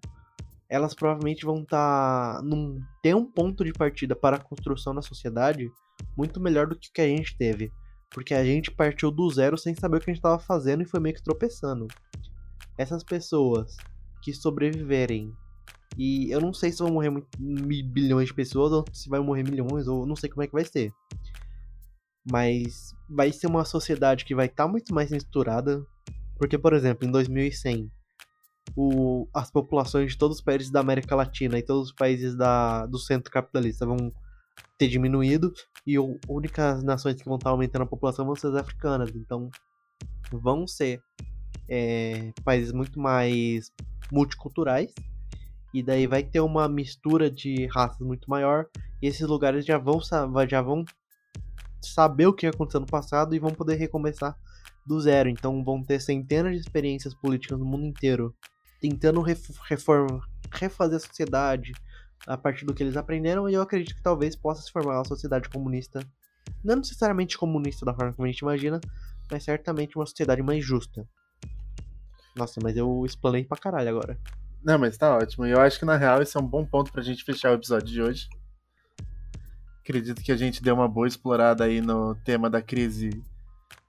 [0.68, 5.72] elas provavelmente vão estar num ter um ponto de partida para a construção da sociedade
[6.18, 7.72] muito melhor do que o que a gente teve.
[8.10, 10.88] Porque a gente partiu do zero sem saber o que a gente estava fazendo e
[10.88, 11.88] foi meio que tropeçando.
[12.78, 13.76] Essas pessoas
[14.22, 15.34] que sobreviverem.
[15.98, 19.88] E eu não sei se vão morrer bilhões de pessoas ou se vai morrer milhões,
[19.88, 20.92] ou não sei como é que vai ser.
[22.30, 25.86] Mas vai ser uma sociedade que vai estar muito mais misturada.
[26.38, 27.90] Porque, por exemplo, em 2100,
[28.76, 32.86] o, as populações de todos os países da América Latina e todos os países da,
[32.88, 34.12] do centro capitalista vão
[34.78, 35.54] ter diminuído
[35.86, 39.12] e o únicas nações que vão estar aumentando a população vão ser as africanas.
[39.16, 39.50] Então,
[40.32, 41.02] vão ser
[41.70, 43.72] é, países muito mais
[44.12, 44.94] multiculturais.
[45.74, 48.68] E daí vai ter uma mistura de raças muito maior.
[49.02, 50.00] E esses lugares já vão,
[50.48, 50.86] já vão
[51.82, 54.38] saber o que aconteceu no passado e vão poder recomeçar
[54.86, 55.30] do zero.
[55.30, 58.34] Então vão ter centenas de experiências políticas no mundo inteiro
[58.80, 60.20] tentando ref reform
[60.54, 61.72] refazer a sociedade
[62.28, 63.50] a partir do que eles aprenderam.
[63.50, 66.00] E eu acredito que talvez possa se formar uma sociedade comunista.
[66.64, 68.80] Não necessariamente comunista da forma como a gente imagina,
[69.32, 71.08] mas certamente uma sociedade mais justa.
[72.36, 74.18] Nossa, mas eu explanei pra caralho agora.
[74.64, 75.46] Não, mas tá ótimo.
[75.46, 77.56] E eu acho que na real esse é um bom ponto pra gente fechar o
[77.56, 78.28] episódio de hoje.
[79.82, 83.10] Acredito que a gente deu uma boa explorada aí no tema da crise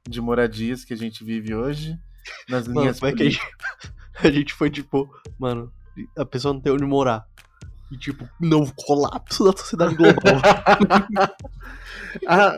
[0.08, 1.98] de moradias que a gente vive hoje.
[2.48, 3.40] Nas Mano, linhas como é que a gente,
[4.22, 5.72] a gente foi tipo, mano,
[6.16, 7.26] a pessoa não tem onde morar.
[7.90, 10.14] E tipo, não, colapso da sociedade global.
[12.26, 12.56] Ah,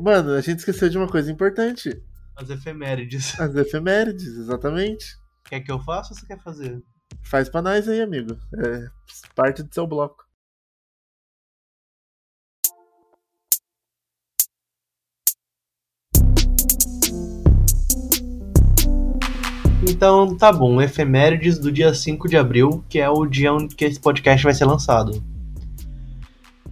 [0.00, 2.02] mano, a gente esqueceu de uma coisa importante.
[2.40, 3.36] As efemérides.
[3.38, 5.04] As efemérides, exatamente.
[5.44, 6.82] Quer que eu faça ou você quer fazer?
[7.22, 8.38] Faz pra nós aí, amigo.
[8.56, 8.88] É
[9.34, 10.24] parte do seu bloco.
[19.86, 23.84] Então tá bom, efemérides do dia 5 de abril, que é o dia onde que
[23.84, 25.22] esse podcast vai ser lançado.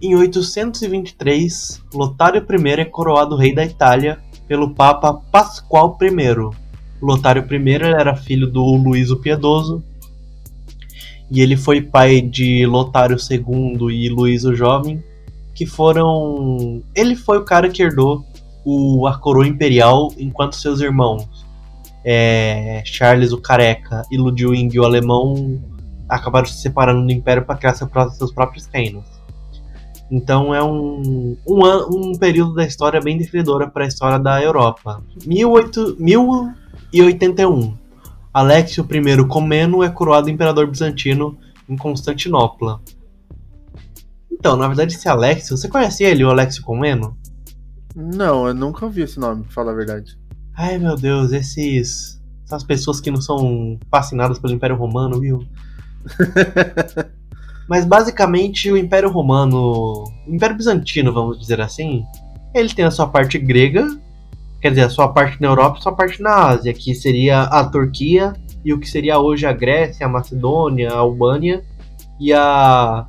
[0.01, 6.57] Em 823, Lotário I é coroado rei da Itália pelo Papa Pascoal I.
[7.01, 9.81] Lotário I era filho do Luís o Piedoso
[11.31, 15.01] e ele foi pai de Lotário II e Luís o Jovem,
[15.53, 16.81] que foram.
[16.95, 18.25] Ele foi o cara que herdou
[18.65, 21.45] o, a coroa imperial enquanto seus irmãos
[22.03, 25.61] é, Charles o Careca e Ludwig o Alemão
[26.07, 29.18] acabaram se separando do Império para criar seus próprios reinos.
[30.11, 35.03] Então é um, um, um período da história bem definidora para a história da Europa.
[35.17, 37.77] 18, 1081.
[38.33, 41.37] Alexio I Comeno é coroado imperador bizantino
[41.67, 42.81] em Constantinopla.
[44.31, 47.17] Então, na verdade, esse Alexio, você conhece ele, o Alexio Comeno?
[47.95, 50.17] Não, eu nunca ouvi esse nome, pra falar a verdade.
[50.55, 52.19] Ai meu Deus, esses.
[52.45, 55.45] Essas pessoas que não são fascinadas pelo Império Romano, viu?
[57.69, 62.03] Mas basicamente o Império Romano, o Império Bizantino, vamos dizer assim,
[62.53, 63.87] ele tem a sua parte grega,
[64.59, 67.43] quer dizer, a sua parte na Europa e a sua parte na Ásia, que seria
[67.43, 68.33] a Turquia
[68.65, 71.63] e o que seria hoje a Grécia, a Macedônia, a Albânia
[72.19, 73.05] e a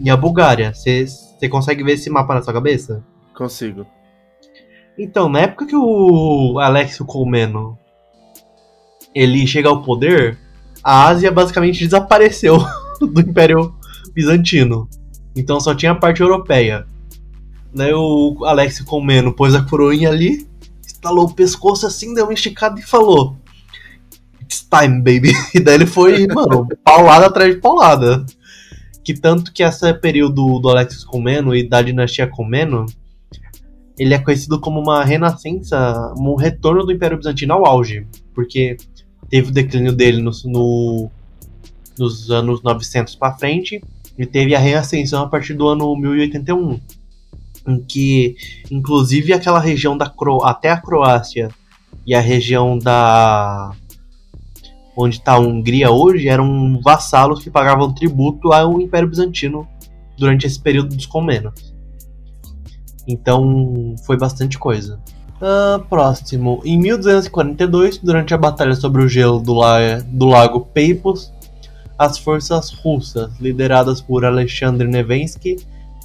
[0.00, 0.72] e a Bulgária.
[0.74, 3.04] Você consegue ver esse mapa na sua cabeça?
[3.36, 3.86] Consigo.
[4.98, 7.78] Então, na época que o Alexio Colmeno
[9.14, 10.36] ele chega ao poder,
[10.82, 12.58] a Ásia basicamente desapareceu
[13.00, 13.74] do Império
[14.12, 14.88] Bizantino.
[15.34, 16.86] Então só tinha a parte europeia.
[17.74, 20.46] Daí o Alexio Colmeno pôs a coroinha ali,
[20.86, 23.36] estalou o pescoço assim, deu uma esticada e falou:
[24.42, 25.32] It's time, baby.
[25.54, 28.24] E daí ele foi, mano, paulada atrás de paulada.
[29.02, 32.86] Que tanto que esse período do Alexis Comeno e da dinastia Comeno
[33.98, 38.76] ele é conhecido como uma renascença, um retorno do Império Bizantino ao auge, porque
[39.28, 41.10] teve o declínio dele no, no
[41.98, 43.82] nos anos 900 para frente
[44.18, 46.80] e teve a reascensão a partir do ano 1081,
[47.66, 48.36] em que
[48.70, 51.48] inclusive aquela região da Cro até a Croácia
[52.06, 53.72] e a região da
[54.96, 59.66] onde está a Hungria hoje eram vassalos que pagavam tributo ao Império Bizantino
[60.16, 61.74] durante esse período dos Comenos.
[63.06, 65.00] Então foi bastante coisa.
[65.36, 66.62] Uh, próximo.
[66.64, 71.32] Em 1242, durante a batalha sobre o gelo do, la do lago Peipus,
[72.04, 75.56] as forças russas, lideradas por Alexandre Nevensky,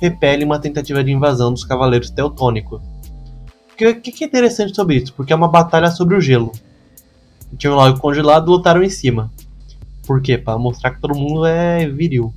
[0.02, 2.82] repelem uma tentativa de invasão dos cavaleiros teutônicos.
[2.82, 5.14] O que, que, é interessante sobre isso?
[5.14, 6.52] Porque é uma batalha sobre o gelo.
[7.58, 9.32] Tinha um lago congelado e lutaram em cima.
[10.06, 10.38] Por quê?
[10.38, 12.34] Para mostrar que todo mundo é viril.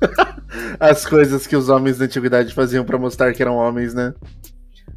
[0.80, 4.14] as coisas que os homens da antiguidade faziam para mostrar que eram homens, né?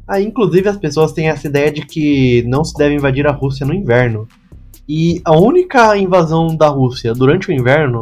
[0.06, 3.66] Ah, inclusive as pessoas têm essa ideia de que não se deve invadir a Rússia
[3.66, 4.28] no inverno.
[4.88, 8.00] E a única invasão da Rússia durante o inverno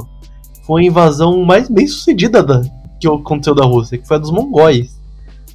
[0.66, 2.62] foi a invasão mais bem sucedida da,
[3.00, 5.00] que aconteceu da Rússia, que foi a dos mongóis.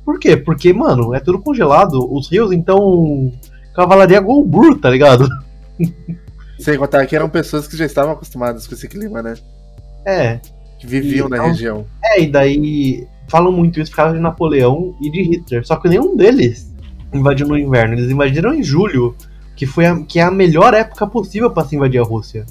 [0.05, 0.37] Por quê?
[0.37, 3.31] Porque, mano, é tudo congelado, os rios, então.
[3.75, 5.27] Cavalaria Golbur, tá ligado?
[6.57, 9.35] Sem contar que eram pessoas que já estavam acostumadas com esse clima, né?
[10.05, 10.39] É,
[10.79, 11.85] que viviam e, na então, região.
[12.03, 15.65] É, e daí falam muito isso por causa de Napoleão e de Hitler.
[15.65, 16.73] Só que nenhum deles
[17.13, 17.93] invadiu no inverno.
[17.93, 19.15] Eles invadiram em julho,
[19.57, 22.45] que foi a, que é a melhor época possível para se invadir a Rússia.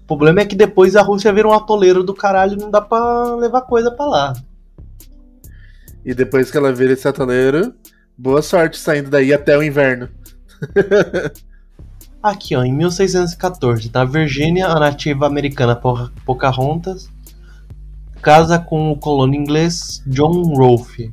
[0.00, 2.80] O problema é que depois a Rússia vira um atoleiro do caralho e não dá
[2.80, 4.32] pra levar coisa para lá.
[6.04, 7.74] E depois que ela vira esse atoleiro,
[8.16, 10.08] boa sorte saindo daí até o inverno.
[12.22, 15.80] Aqui, ó, em 1614, da Virgínia, a nativa americana
[16.24, 17.08] Pocahontas
[18.26, 21.12] casa com o colono inglês John Rolfe.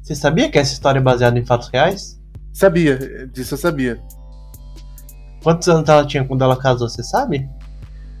[0.00, 2.19] Você sabia que essa história é baseada em fatos reais?
[2.52, 4.00] Sabia, disso eu sabia.
[5.42, 7.48] Quantos anos ela tinha quando ela casou, você sabe?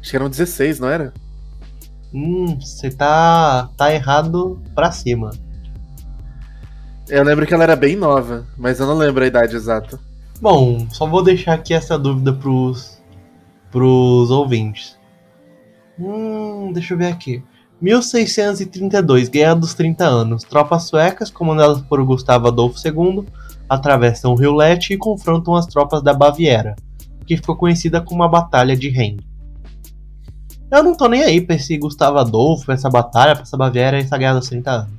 [0.00, 1.12] Acho que eram 16, não era?
[2.12, 5.30] Hum, você tá, tá errado pra cima.
[7.08, 9.98] Eu lembro que ela era bem nova, mas eu não lembro a idade exata.
[10.40, 12.98] Bom, só vou deixar aqui essa dúvida pros,
[13.70, 14.96] pros ouvintes.
[15.98, 17.42] Hum, deixa eu ver aqui.
[17.80, 20.44] 1632, Guerra dos 30 Anos.
[20.44, 23.26] Tropas suecas, comandadas por Gustavo Adolfo II,
[23.70, 26.74] atravessam o rio Lete e confrontam as tropas da Baviera,
[27.24, 29.18] que ficou conhecida como a Batalha de Rhein.
[30.72, 33.96] Eu não tô nem aí pra esse Gustavo Adolfo, pra essa batalha, pra essa Baviera
[33.96, 34.92] e essa Guerra dos 30 Anos.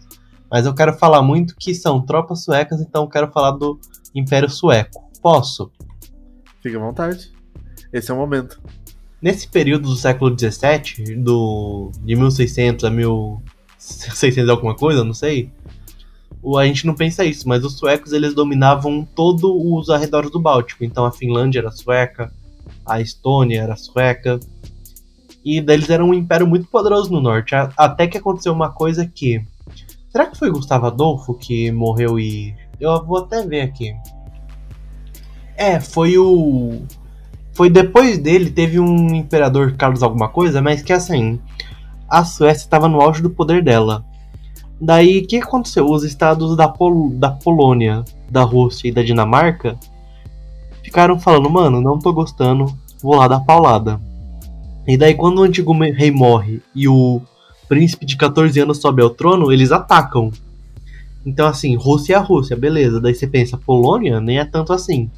[0.50, 3.78] Mas eu quero falar muito que são tropas suecas, então eu quero falar do
[4.16, 5.10] Império Sueco.
[5.22, 5.70] Posso?
[6.62, 7.32] Fique à vontade.
[7.92, 8.62] Esse é o momento.
[9.22, 15.52] Nesse período do século XVII, do, de 1600 a 1600 alguma coisa, não sei,
[16.58, 20.84] a gente não pensa isso, mas os suecos eles dominavam todo os arredores do Báltico.
[20.84, 22.32] Então a Finlândia era sueca,
[22.86, 24.40] a Estônia era sueca,
[25.44, 27.56] e eles eram um império muito poderoso no norte.
[27.56, 29.44] Até que aconteceu uma coisa que.
[30.10, 32.56] Será que foi Gustavo Adolfo que morreu e.
[32.80, 33.94] Eu vou até ver aqui.
[35.56, 36.82] É, foi o.
[37.54, 41.40] Foi depois dele, teve um imperador Carlos alguma coisa, mas que assim.
[42.10, 44.06] A Suécia estava no auge do poder dela.
[44.82, 45.86] Daí, o que aconteceu?
[45.86, 49.78] Os estados da, Pol da Polônia, da Rússia e da Dinamarca
[50.84, 52.66] ficaram falando: mano, não tô gostando,
[53.00, 54.02] vou lá dar paulada.
[54.88, 57.22] E daí, quando o antigo rei morre e o
[57.70, 60.32] príncipe de 14 anos sobe ao trono, eles atacam.
[61.24, 63.00] Então, assim, Rússia é a Rússia, beleza.
[63.00, 65.12] Daí você pensa, Polônia nem é tanto assim.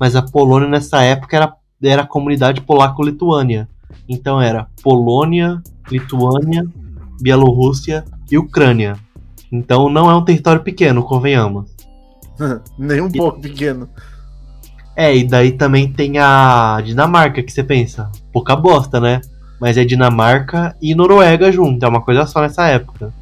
[0.00, 3.68] Mas a Polônia nessa época era, era a comunidade polaco-lituânia.
[4.08, 6.66] Então era Polônia, Lituânia,
[7.20, 8.96] Bielorrússia e Ucrânia.
[9.50, 11.70] Então não é um território pequeno, convenhamos.
[12.78, 13.88] Nem um pouco pequeno.
[14.94, 19.20] É, e daí também tem a Dinamarca, que você pensa, pouca bosta, né?
[19.60, 23.12] Mas é Dinamarca e Noruega junto, é uma coisa só nessa época.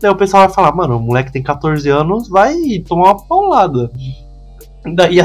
[0.00, 2.54] Daí o pessoal vai falar, mano, o moleque tem 14 anos, vai
[2.86, 3.90] tomar uma paulada.
[4.94, 5.18] Daí,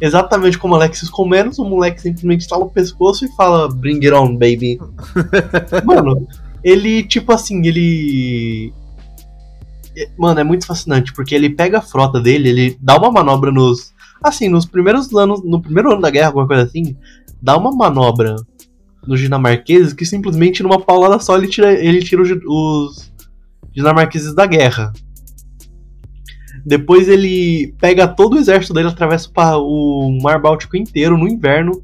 [0.00, 3.96] exatamente como o Alexis com menos, o moleque simplesmente estala o pescoço e fala, bring
[3.96, 4.80] it on, baby.
[5.84, 6.26] mano,
[6.62, 8.72] ele, tipo assim, ele.
[10.16, 13.92] Mano, é muito fascinante, porque ele pega a frota dele, ele dá uma manobra nos.
[14.22, 15.42] Assim, nos primeiros anos.
[15.44, 16.96] No primeiro ano da guerra, alguma coisa assim,
[17.40, 18.36] dá uma manobra
[19.06, 23.12] nos dinamarqueses que simplesmente numa paulada só ele tira, ele tira os, os
[23.72, 24.92] dinamarqueses da guerra.
[26.66, 31.82] Depois ele pega todo o exército dele, atravessa o Mar Báltico inteiro no inverno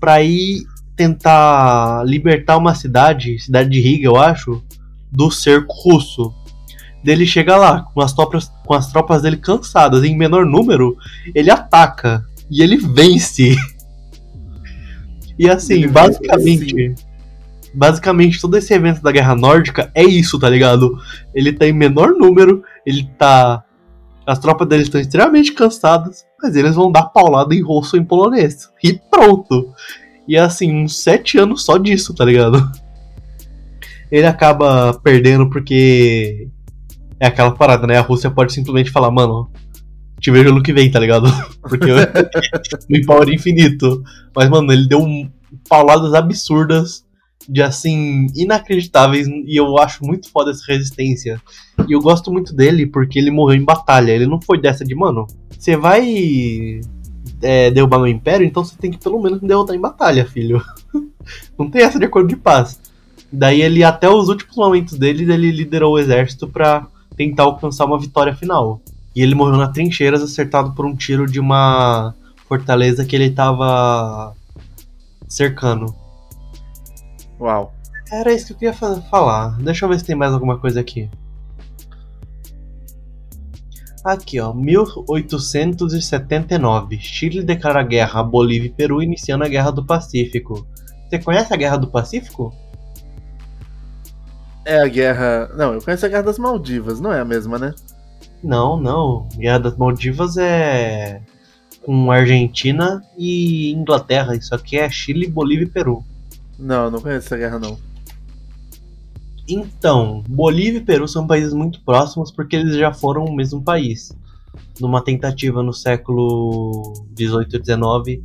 [0.00, 0.64] para ir
[0.98, 4.62] tentar libertar uma cidade, cidade de Riga, eu acho,
[5.10, 6.34] do cerco russo.
[7.04, 10.96] Dele chega lá com as tropas, com as tropas dele cansadas, em menor número,
[11.32, 13.56] ele ataca e ele vence.
[15.40, 16.94] E assim, ele basicamente,
[17.72, 20.98] basicamente todo esse evento da Guerra Nórdica é isso, tá ligado?
[21.32, 23.62] Ele tá em menor número, ele tá
[24.26, 28.68] as tropas dele estão extremamente cansadas, mas eles vão dar paulada em russo em polonês.
[28.82, 29.72] E pronto.
[30.28, 32.70] E é assim, uns sete anos só disso, tá ligado?
[34.12, 36.48] Ele acaba perdendo porque.
[37.18, 37.98] É aquela parada, né?
[37.98, 39.50] A Rússia pode simplesmente falar, mano,
[40.20, 41.26] te vejo no que vem, tá ligado?
[41.62, 41.86] Porque
[42.88, 44.02] no power infinito.
[44.36, 45.04] Mas, mano, ele deu
[45.68, 47.04] pauladas absurdas
[47.48, 51.40] de assim, inacreditáveis, e eu acho muito foda essa resistência.
[51.88, 54.12] E eu gosto muito dele porque ele morreu em batalha.
[54.12, 55.26] Ele não foi dessa de, mano,
[55.58, 56.80] você vai
[57.42, 60.62] é, derrubar meu império, então você tem que pelo menos me derrotar em batalha, filho.
[61.58, 62.80] não tem essa de acordo de paz.
[63.30, 66.86] Daí ele, até os últimos momentos dele, ele liderou o exército para
[67.16, 68.80] tentar alcançar uma vitória final.
[69.14, 72.14] E ele morreu nas trincheiras, acertado por um tiro de uma
[72.46, 74.34] fortaleza que ele tava
[75.28, 75.94] cercando.
[77.38, 77.74] Uau.
[78.10, 79.58] Era isso que eu queria falar.
[79.58, 81.10] Deixa eu ver se tem mais alguma coisa aqui.
[84.08, 86.98] Aqui, ó, 1879.
[86.98, 90.66] Chile declara guerra a Bolívia e Peru, iniciando a Guerra do Pacífico.
[91.06, 92.54] Você conhece a Guerra do Pacífico?
[94.64, 95.50] É a guerra.
[95.54, 97.74] Não, eu conheço a Guerra das Maldivas, não é a mesma, né?
[98.42, 99.28] Não, não.
[99.36, 101.20] Guerra das Maldivas é
[101.84, 104.34] com Argentina e Inglaterra.
[104.34, 106.02] Isso aqui é Chile, Bolívia e Peru.
[106.58, 107.78] Não, não conheço essa guerra não.
[109.48, 114.12] Então, Bolívia e Peru são países muito próximos porque eles já foram o mesmo país.
[114.78, 118.22] Numa tentativa no século 18 e 19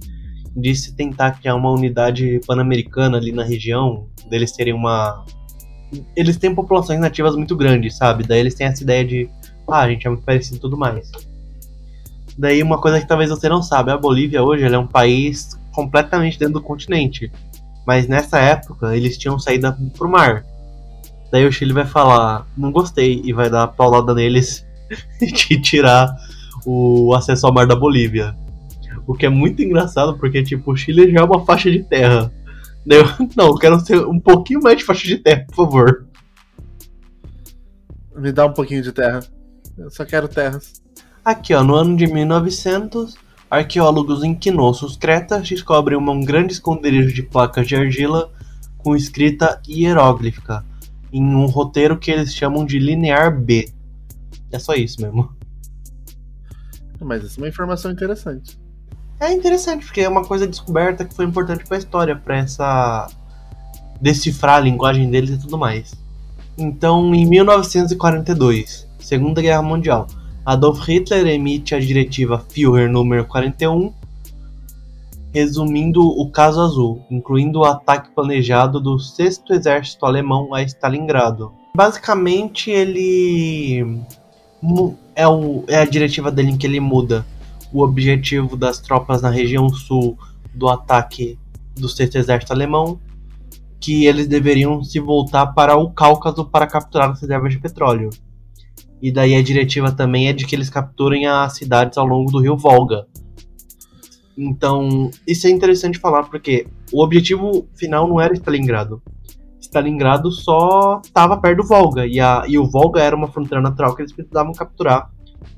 [0.55, 5.25] de se tentar criar uma unidade pan-americana ali na região, deles terem uma.
[6.15, 8.23] Eles têm populações nativas muito grandes, sabe?
[8.23, 9.29] Daí eles têm essa ideia de.
[9.67, 11.09] Ah, a gente é muito parecido e tudo mais.
[12.37, 16.37] Daí uma coisa que talvez você não sabe, a Bolívia hoje é um país completamente
[16.37, 17.31] dentro do continente.
[17.85, 20.45] Mas nessa época eles tinham saído pro mar.
[21.33, 24.63] Daí o Chile vai falar, não gostei, e vai dar paulada neles
[25.19, 26.15] e tirar
[26.63, 28.35] o acesso ao mar da Bolívia.
[29.07, 32.31] O que é muito engraçado, porque tipo, o Chile já é uma faixa de terra.
[32.85, 33.05] Daí eu,
[33.35, 36.05] não, eu quero ser um pouquinho mais de faixa de terra, por favor.
[38.15, 39.21] Me dá um pouquinho de terra.
[39.75, 40.83] Eu só quero terras.
[41.25, 43.15] Aqui, ó, no ano de 1900,
[43.49, 48.31] arqueólogos em Knossos, Creta, descobrem um grande esconderijo de placas de argila
[48.77, 50.63] com escrita hieróglifica
[51.13, 53.69] em um roteiro que eles chamam de linear B.
[54.51, 55.31] É só isso mesmo.
[56.99, 58.57] Mas isso é uma informação interessante.
[59.19, 63.07] É interessante, porque é uma coisa descoberta que foi importante para a história, para essa
[64.01, 65.93] decifrar a linguagem deles e tudo mais.
[66.57, 70.07] Então, em 1942, Segunda Guerra Mundial,
[70.45, 73.93] Adolf Hitler emite a diretiva Führer número 41,
[75.33, 81.51] resumindo o caso azul, incluindo o ataque planejado do 6 Exército Alemão a Stalingrado.
[81.75, 83.99] Basicamente, ele
[85.15, 87.25] é, o, é a diretiva dele em que ele muda
[87.73, 90.15] o objetivo das tropas na região sul
[90.53, 91.39] do ataque
[91.75, 92.99] do 6 Exército Alemão,
[93.79, 98.11] que eles deveriam se voltar para o Cáucaso para capturar as reservas de petróleo.
[99.01, 102.39] E daí a diretiva também é de que eles capturem as cidades ao longo do
[102.39, 103.07] rio Volga,
[104.37, 109.01] então, isso é interessante falar porque o objetivo final não era Stalingrado.
[109.59, 112.05] Stalingrado só estava perto do Volga.
[112.05, 115.11] E, a, e o Volga era uma fronteira natural que eles precisavam capturar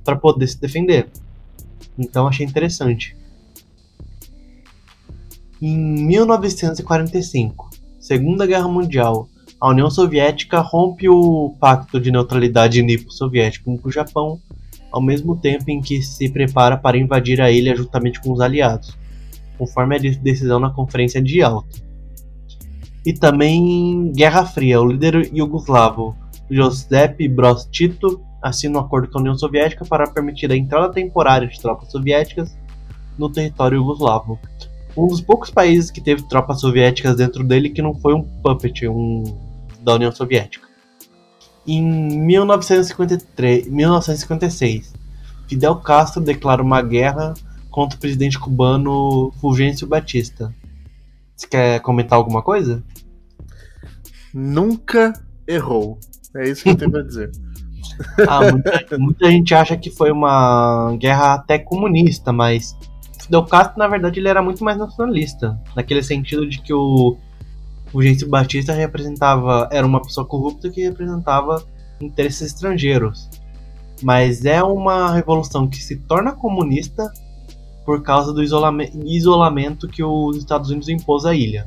[0.03, 1.09] para poder se defender.
[1.97, 3.15] Então achei interessante.
[5.61, 7.69] Em 1945,
[7.99, 9.27] Segunda Guerra Mundial,
[9.59, 14.39] a União Soviética rompe o pacto de neutralidade nipo-soviético com o Japão,
[14.95, 18.97] ao mesmo tempo em que se prepara para invadir a ilha juntamente com os aliados,
[19.57, 21.83] conforme a decisão na Conferência de Yalta.
[23.05, 26.15] E também Guerra Fria, o líder iugoslavo
[26.49, 31.45] Josep Broz Tito assina um acordo com a União Soviética para permitir a entrada temporária
[31.45, 32.57] de tropas soviéticas
[33.17, 34.39] no território iugoslavo.
[34.95, 38.87] Um dos poucos países que teve tropas soviéticas dentro dele que não foi um puppet
[38.87, 39.23] um,
[39.81, 40.65] da União Soviética.
[41.67, 44.93] Em 1953, 1956,
[45.47, 47.33] Fidel Castro declara uma guerra
[47.71, 50.53] contra o presidente cubano Fulgêncio Batista.
[51.35, 52.83] Você quer comentar alguma coisa?
[54.33, 55.13] Nunca
[55.47, 55.99] errou.
[56.35, 57.31] É isso que eu tenho pra dizer.
[58.27, 62.77] Ah, muita, muita, gente acha que foi uma guerra até comunista, mas
[63.21, 65.57] Fidel Castro, na verdade, ele era muito mais nacionalista.
[65.73, 67.15] Naquele sentido de que o,
[67.95, 69.69] o Gêncio Batista representava.
[69.71, 71.63] Era uma pessoa corrupta que representava
[72.01, 73.29] interesses estrangeiros.
[74.03, 77.09] Mas é uma revolução que se torna comunista
[77.85, 81.65] por causa do isolamento, que os Estados Unidos impôs à ilha.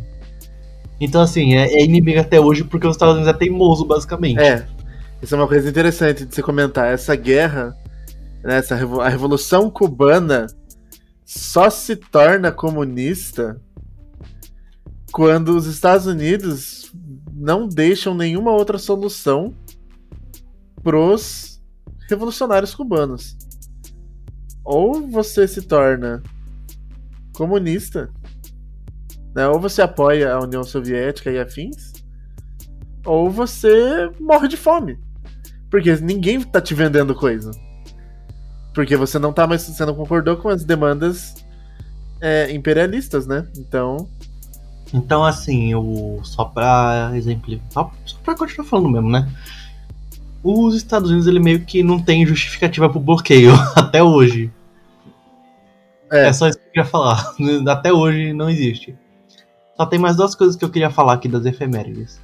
[1.01, 4.39] Então, assim, é, é inimigo até hoje porque os Estados Unidos é teimoso, basicamente.
[4.39, 4.67] É,
[5.23, 6.93] isso é uma coisa interessante de se comentar.
[6.93, 7.75] Essa guerra,
[8.45, 10.47] né, essa a Revolução Cubana
[11.25, 13.59] só se torna comunista
[15.13, 16.93] quando os Estados Unidos
[17.33, 19.55] não deixam nenhuma outra solução
[20.83, 21.61] pros
[22.09, 23.37] revolucionários cubanos.
[24.65, 26.23] Ou você se torna
[27.35, 28.11] comunista,
[29.35, 29.47] né?
[29.49, 31.93] ou você apoia a União Soviética e afins,
[33.05, 34.99] ou você morre de fome.
[35.71, 37.51] Porque ninguém tá te vendendo coisa.
[38.75, 39.63] Porque você não tá mais.
[39.63, 41.35] Você não concordou com as demandas
[42.21, 43.47] é, imperialistas, né?
[43.57, 44.09] Então.
[44.93, 47.61] Então, assim, o, só pra exemplo.
[47.71, 49.31] Só, só pra continuar falando mesmo, né?
[50.43, 54.51] Os Estados Unidos, ele meio que não tem justificativa pro bloqueio, até hoje.
[56.11, 56.29] É.
[56.29, 57.35] é só isso que eu queria falar.
[57.69, 58.97] Até hoje não existe.
[59.77, 62.19] Só tem mais duas coisas que eu queria falar aqui das efemérides.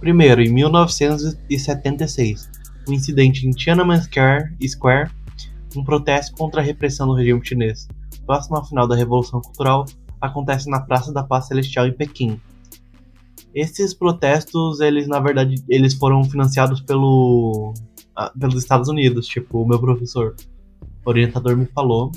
[0.00, 2.50] Primeiro, em 1976,
[2.88, 5.10] um incidente em Tiananmen Square,
[5.76, 7.88] um protesto contra a repressão do regime chinês.
[8.26, 9.86] Próximo ao final da Revolução Cultural,
[10.20, 12.40] acontece na Praça da Paz Celestial em Pequim.
[13.54, 17.72] Esses protestos, eles na verdade, eles foram financiados pelo,
[18.38, 20.34] pelos Estados Unidos, tipo, o meu professor
[21.04, 22.12] orientador me falou.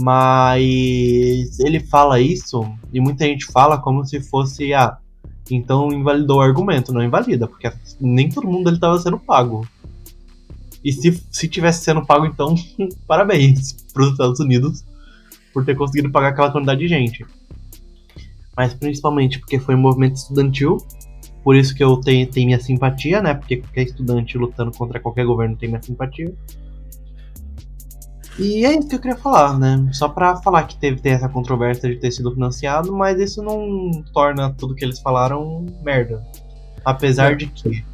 [0.00, 2.62] Mas ele fala isso
[2.92, 4.96] e muita gente fala como se fosse ah,
[5.50, 9.66] então invalidou o argumento, não invalida, porque nem todo mundo ele estava sendo pago.
[10.84, 12.54] E se, se tivesse sendo pago, então,
[13.08, 14.84] parabéns para os Estados Unidos
[15.58, 17.26] por ter conseguido pagar aquela quantidade de gente.
[18.56, 20.78] Mas principalmente porque foi um movimento estudantil,
[21.42, 23.34] por isso que eu tenho, tenho minha simpatia, né?
[23.34, 26.32] Porque qualquer estudante lutando contra qualquer governo tem minha simpatia.
[28.38, 29.88] E é isso que eu queria falar, né?
[29.92, 33.90] Só pra falar que teve ter essa controvérsia de ter sido financiado, mas isso não
[34.12, 36.22] torna tudo que eles falaram merda.
[36.84, 37.84] Apesar de que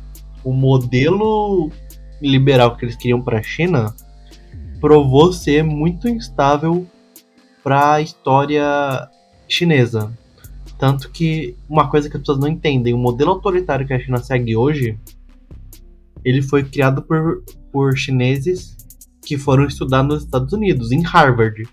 [0.45, 1.71] o modelo
[2.21, 3.95] liberal que eles queriam para a China
[4.83, 6.87] provou ser muito instável
[7.65, 9.09] para a história
[9.49, 10.13] chinesa.
[10.79, 14.19] Tanto que uma coisa que as pessoas não entendem, o modelo autoritário que a China
[14.19, 14.99] segue hoje,
[16.23, 17.43] ele foi criado por,
[17.73, 18.77] por chineses
[19.25, 21.67] que foram estudar nos Estados Unidos, em Harvard.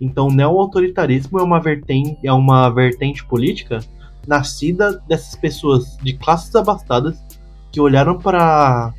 [0.00, 3.80] Então, o neo-autoritarismo é uma vertente, é uma vertente política
[4.26, 7.22] nascida dessas pessoas de classes abastadas
[7.70, 8.94] que olharam para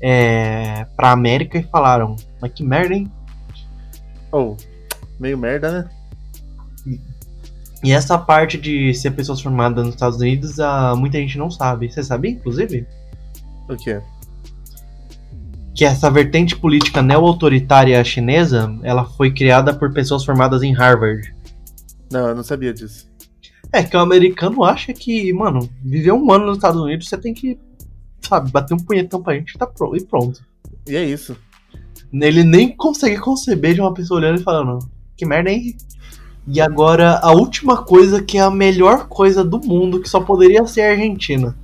[0.00, 3.10] é, para América e falaram: Mas que merda, hein?
[4.30, 4.54] Oh,
[5.18, 5.70] meio merda,
[6.86, 6.98] né?
[7.84, 11.90] E, essa parte de ser pessoas formadas nos Estados Unidos, uh, muita gente não sabe.
[11.90, 12.86] Você sabia, inclusive?
[13.68, 14.00] O quê?
[15.78, 21.32] que essa vertente política neo-autoritária chinesa, ela foi criada por pessoas formadas em Harvard.
[22.10, 23.08] Não, eu não sabia disso.
[23.72, 27.32] É que o americano acha que, mano, viver um ano nos Estados Unidos, você tem
[27.32, 27.56] que,
[28.20, 30.44] sabe, bater um punhetão pra gente tá pronto, e pronto.
[30.84, 31.36] E é isso.
[32.12, 34.80] Ele nem consegue conceber de uma pessoa olhando e falando,
[35.18, 35.76] que merda, hein?
[36.46, 40.64] E agora, a última coisa que é a melhor coisa do mundo, que só poderia
[40.66, 41.54] ser a Argentina.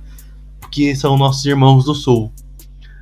[0.69, 2.31] Que são nossos irmãos do Sul.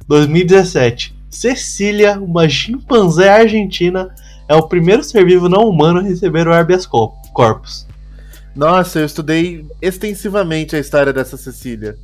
[0.08, 1.14] 2017.
[1.30, 4.14] Cecília, uma chimpanzé argentina,
[4.48, 7.88] é o primeiro ser vivo não humano a receber o habeas corpus.
[8.56, 11.98] Nossa, eu estudei extensivamente a história dessa Cecília.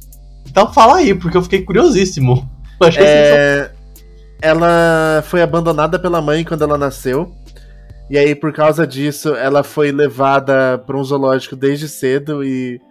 [0.50, 2.50] Então fala aí, porque eu fiquei curiosíssimo.
[2.82, 3.72] Eu É,
[4.42, 7.32] ela foi abandonada pela mãe quando ela nasceu.
[8.10, 12.82] E aí, por causa disso, ela foi levada para um zoológico desde cedo e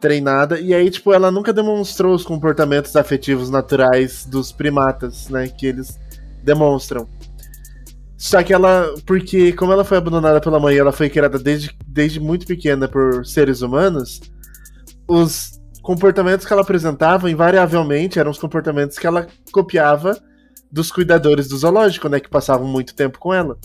[0.00, 0.58] treinada.
[0.58, 5.48] E aí, tipo, ela nunca demonstrou os comportamentos afetivos naturais dos primatas, né?
[5.48, 6.00] Que eles
[6.42, 7.06] demonstram.
[8.16, 12.18] Só que ela, porque como ela foi abandonada pela mãe, ela foi criada desde, desde
[12.18, 14.20] muito pequena por seres humanos,
[15.06, 20.18] os comportamentos que ela apresentava, invariavelmente, eram os comportamentos que ela copiava
[20.70, 23.56] dos cuidadores do zoológico, né, que passavam muito tempo com ela.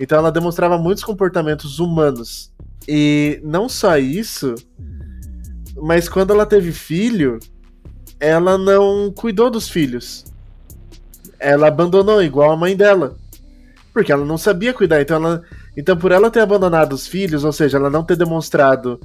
[0.00, 2.52] Então ela demonstrava muitos comportamentos humanos.
[2.88, 4.54] E não só isso,
[5.76, 7.38] mas quando ela teve filho,
[8.20, 10.24] ela não cuidou dos filhos.
[11.38, 13.16] Ela abandonou, igual a mãe dela.
[13.92, 15.00] Porque ela não sabia cuidar.
[15.00, 15.42] Então, ela,
[15.76, 19.00] então, por ela ter abandonado os filhos, ou seja, ela não ter demonstrado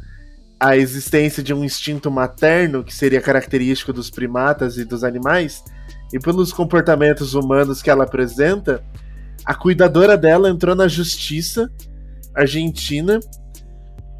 [0.59, 5.63] a existência de um instinto materno, que seria característico dos primatas e dos animais,
[6.13, 8.83] e pelos comportamentos humanos que ela apresenta,
[9.45, 11.69] a cuidadora dela entrou na justiça
[12.35, 13.19] argentina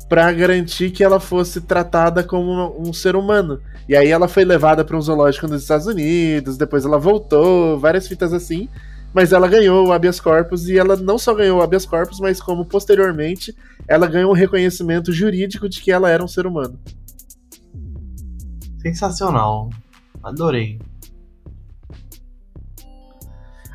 [0.10, 3.62] para garantir que ela fosse tratada como um ser humano.
[3.88, 8.08] E aí ela foi levada para um zoológico nos Estados Unidos, depois ela voltou, várias
[8.08, 8.68] fitas assim,
[9.14, 12.42] mas ela ganhou o habeas corpus e ela não só ganhou o habeas corpus, mas
[12.42, 13.56] como posteriormente
[13.88, 16.78] ela ganhou um reconhecimento jurídico de que ela era um ser humano.
[18.82, 19.70] Sensacional.
[20.24, 20.80] Adorei.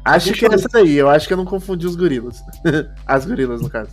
[0.06, 2.42] Acho que é essa daí, eu acho que eu não confundi os gorilas.
[3.04, 3.90] As gorilas, no caso.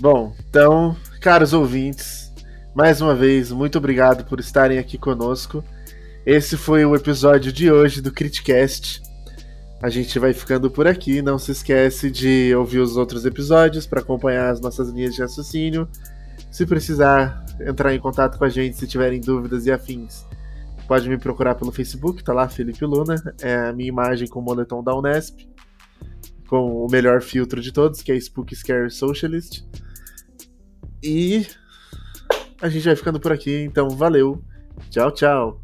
[0.00, 2.32] Bom, então, caros ouvintes,
[2.74, 5.62] mais uma vez, muito obrigado por estarem aqui conosco.
[6.26, 9.02] Esse foi o episódio de hoje do Criticast.
[9.82, 11.20] A gente vai ficando por aqui.
[11.20, 15.86] Não se esquece de ouvir os outros episódios para acompanhar as nossas linhas de raciocínio.
[16.50, 20.24] Se precisar entrar em contato com a gente, se tiverem dúvidas e afins,
[20.86, 23.14] pode me procurar pelo Facebook, tá lá, Felipe Luna.
[23.40, 25.48] É a minha imagem com o moletom da Unesp,
[26.48, 29.64] com o melhor filtro de todos, que é Spook Scare Socialist.
[31.02, 31.46] E
[32.60, 34.42] a gente vai ficando por aqui, então valeu.
[34.90, 35.60] Tchau, tchau.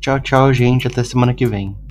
[0.00, 0.86] Tchau, tchau, gente.
[0.86, 1.83] Até semana que vem.